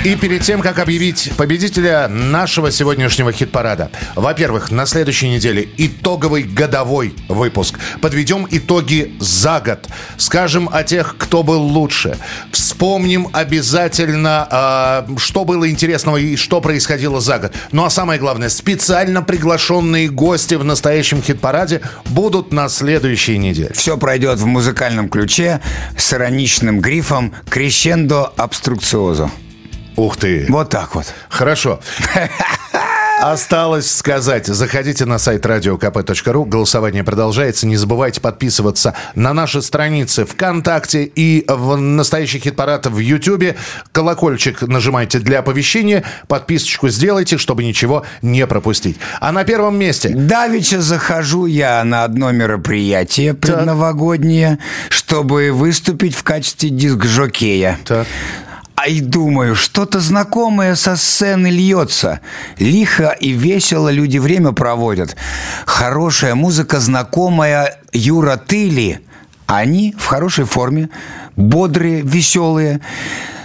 [0.04, 7.14] И перед тем, как объявить победителя нашего сегодняшнего хит-парада, во-первых, на следующей неделе итоговый годовой
[7.28, 7.78] выпуск.
[8.00, 9.88] Подведем итоги за год.
[10.16, 12.18] Скажем о тех, кто был лучше.
[12.50, 17.52] Вспомним обязательно, э, что было интересного и что происходило за год.
[17.70, 23.70] Ну а самое главное, специально приглашенные гости в настоящем хит-параде будут на следующей неделе.
[23.72, 25.60] Все пройдет в музыкальном ключе
[25.96, 29.30] с ироничным грифом «Крещендо обструкциозу».
[29.96, 30.46] Ух ты.
[30.48, 31.06] Вот так вот.
[31.28, 31.80] Хорошо.
[33.22, 37.68] Осталось сказать, заходите на сайт radiokp.ru, голосование продолжается.
[37.68, 43.54] Не забывайте подписываться на наши страницы ВКонтакте и в настоящий хит-парад в Ютьюбе.
[43.92, 48.96] Колокольчик нажимайте для оповещения, подписочку сделайте, чтобы ничего не пропустить.
[49.20, 50.08] А на первом месте...
[50.08, 54.58] Давеча захожу я на одно мероприятие предновогоднее,
[54.88, 57.78] чтобы выступить в качестве диск-жокея.
[58.74, 62.20] А и думаю, что-то знакомое со сцены льется.
[62.58, 65.16] Лихо и весело люди время проводят.
[65.66, 69.00] Хорошая музыка, знакомая Юра Тыли.
[69.46, 70.88] Они в хорошей форме,
[71.36, 72.80] бодрые, веселые,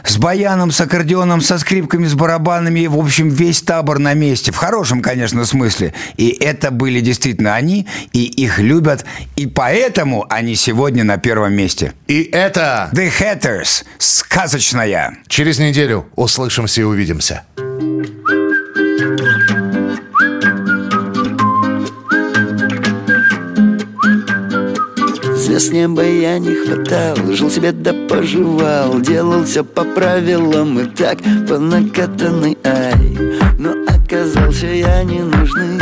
[0.09, 2.87] с баяном, с аккордеоном, со скрипками, с барабанами.
[2.87, 4.51] В общем, весь табор на месте.
[4.51, 5.93] В хорошем, конечно, смысле.
[6.17, 9.05] И это были действительно они, и их любят.
[9.35, 11.93] И поэтому они сегодня на первом месте.
[12.07, 12.89] И это...
[12.93, 13.83] The Hatters.
[13.97, 15.17] Сказочная.
[15.27, 17.43] Через неделю услышимся и увидимся.
[25.47, 31.19] Звезд неба я не хватал Жил себе да поживал Делал все по правилам И так
[31.47, 33.17] по накатанной ай.
[33.57, 35.79] Но оказался я не нужный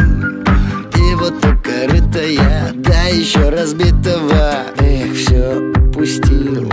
[0.96, 4.66] И вот у корыта я Да еще разбитого.
[4.78, 5.60] Эх, все
[5.90, 6.70] упустил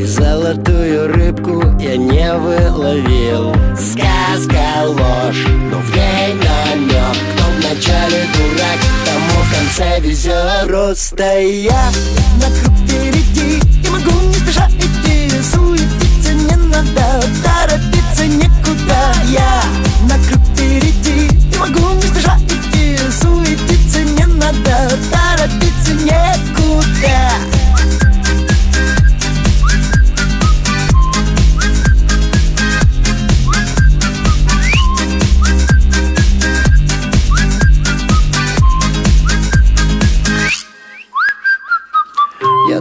[0.00, 3.54] И золотую рыбку я не выловил.
[3.76, 11.90] Сказка ложь, но в ней намек Кто вначале дурак, тому в конце везет Просто я
[12.40, 19.62] на круг впереди И могу не спеша идти Суетиться не надо, торопиться некуда Я
[20.08, 27.49] на круг впереди И могу не спеша идти Суетиться не надо, торопиться некуда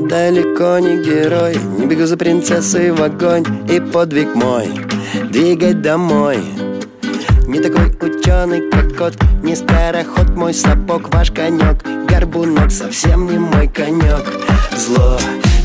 [0.10, 1.56] далеко не герой.
[1.78, 4.68] Не бегу за принцессой в огонь И подвиг мой.
[5.30, 6.40] Двигать домой.
[7.48, 13.68] Не такой ученый, как кот Не скороход мой сапог Ваш конек Горбунок совсем не мой
[13.68, 14.24] конек
[14.78, 15.18] Зло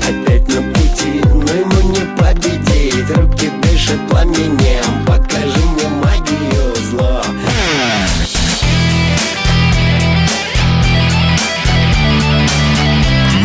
[0.08, 3.10] опять на пути Но ему не победить.
[3.14, 5.63] Руки дышат пламенем Покажи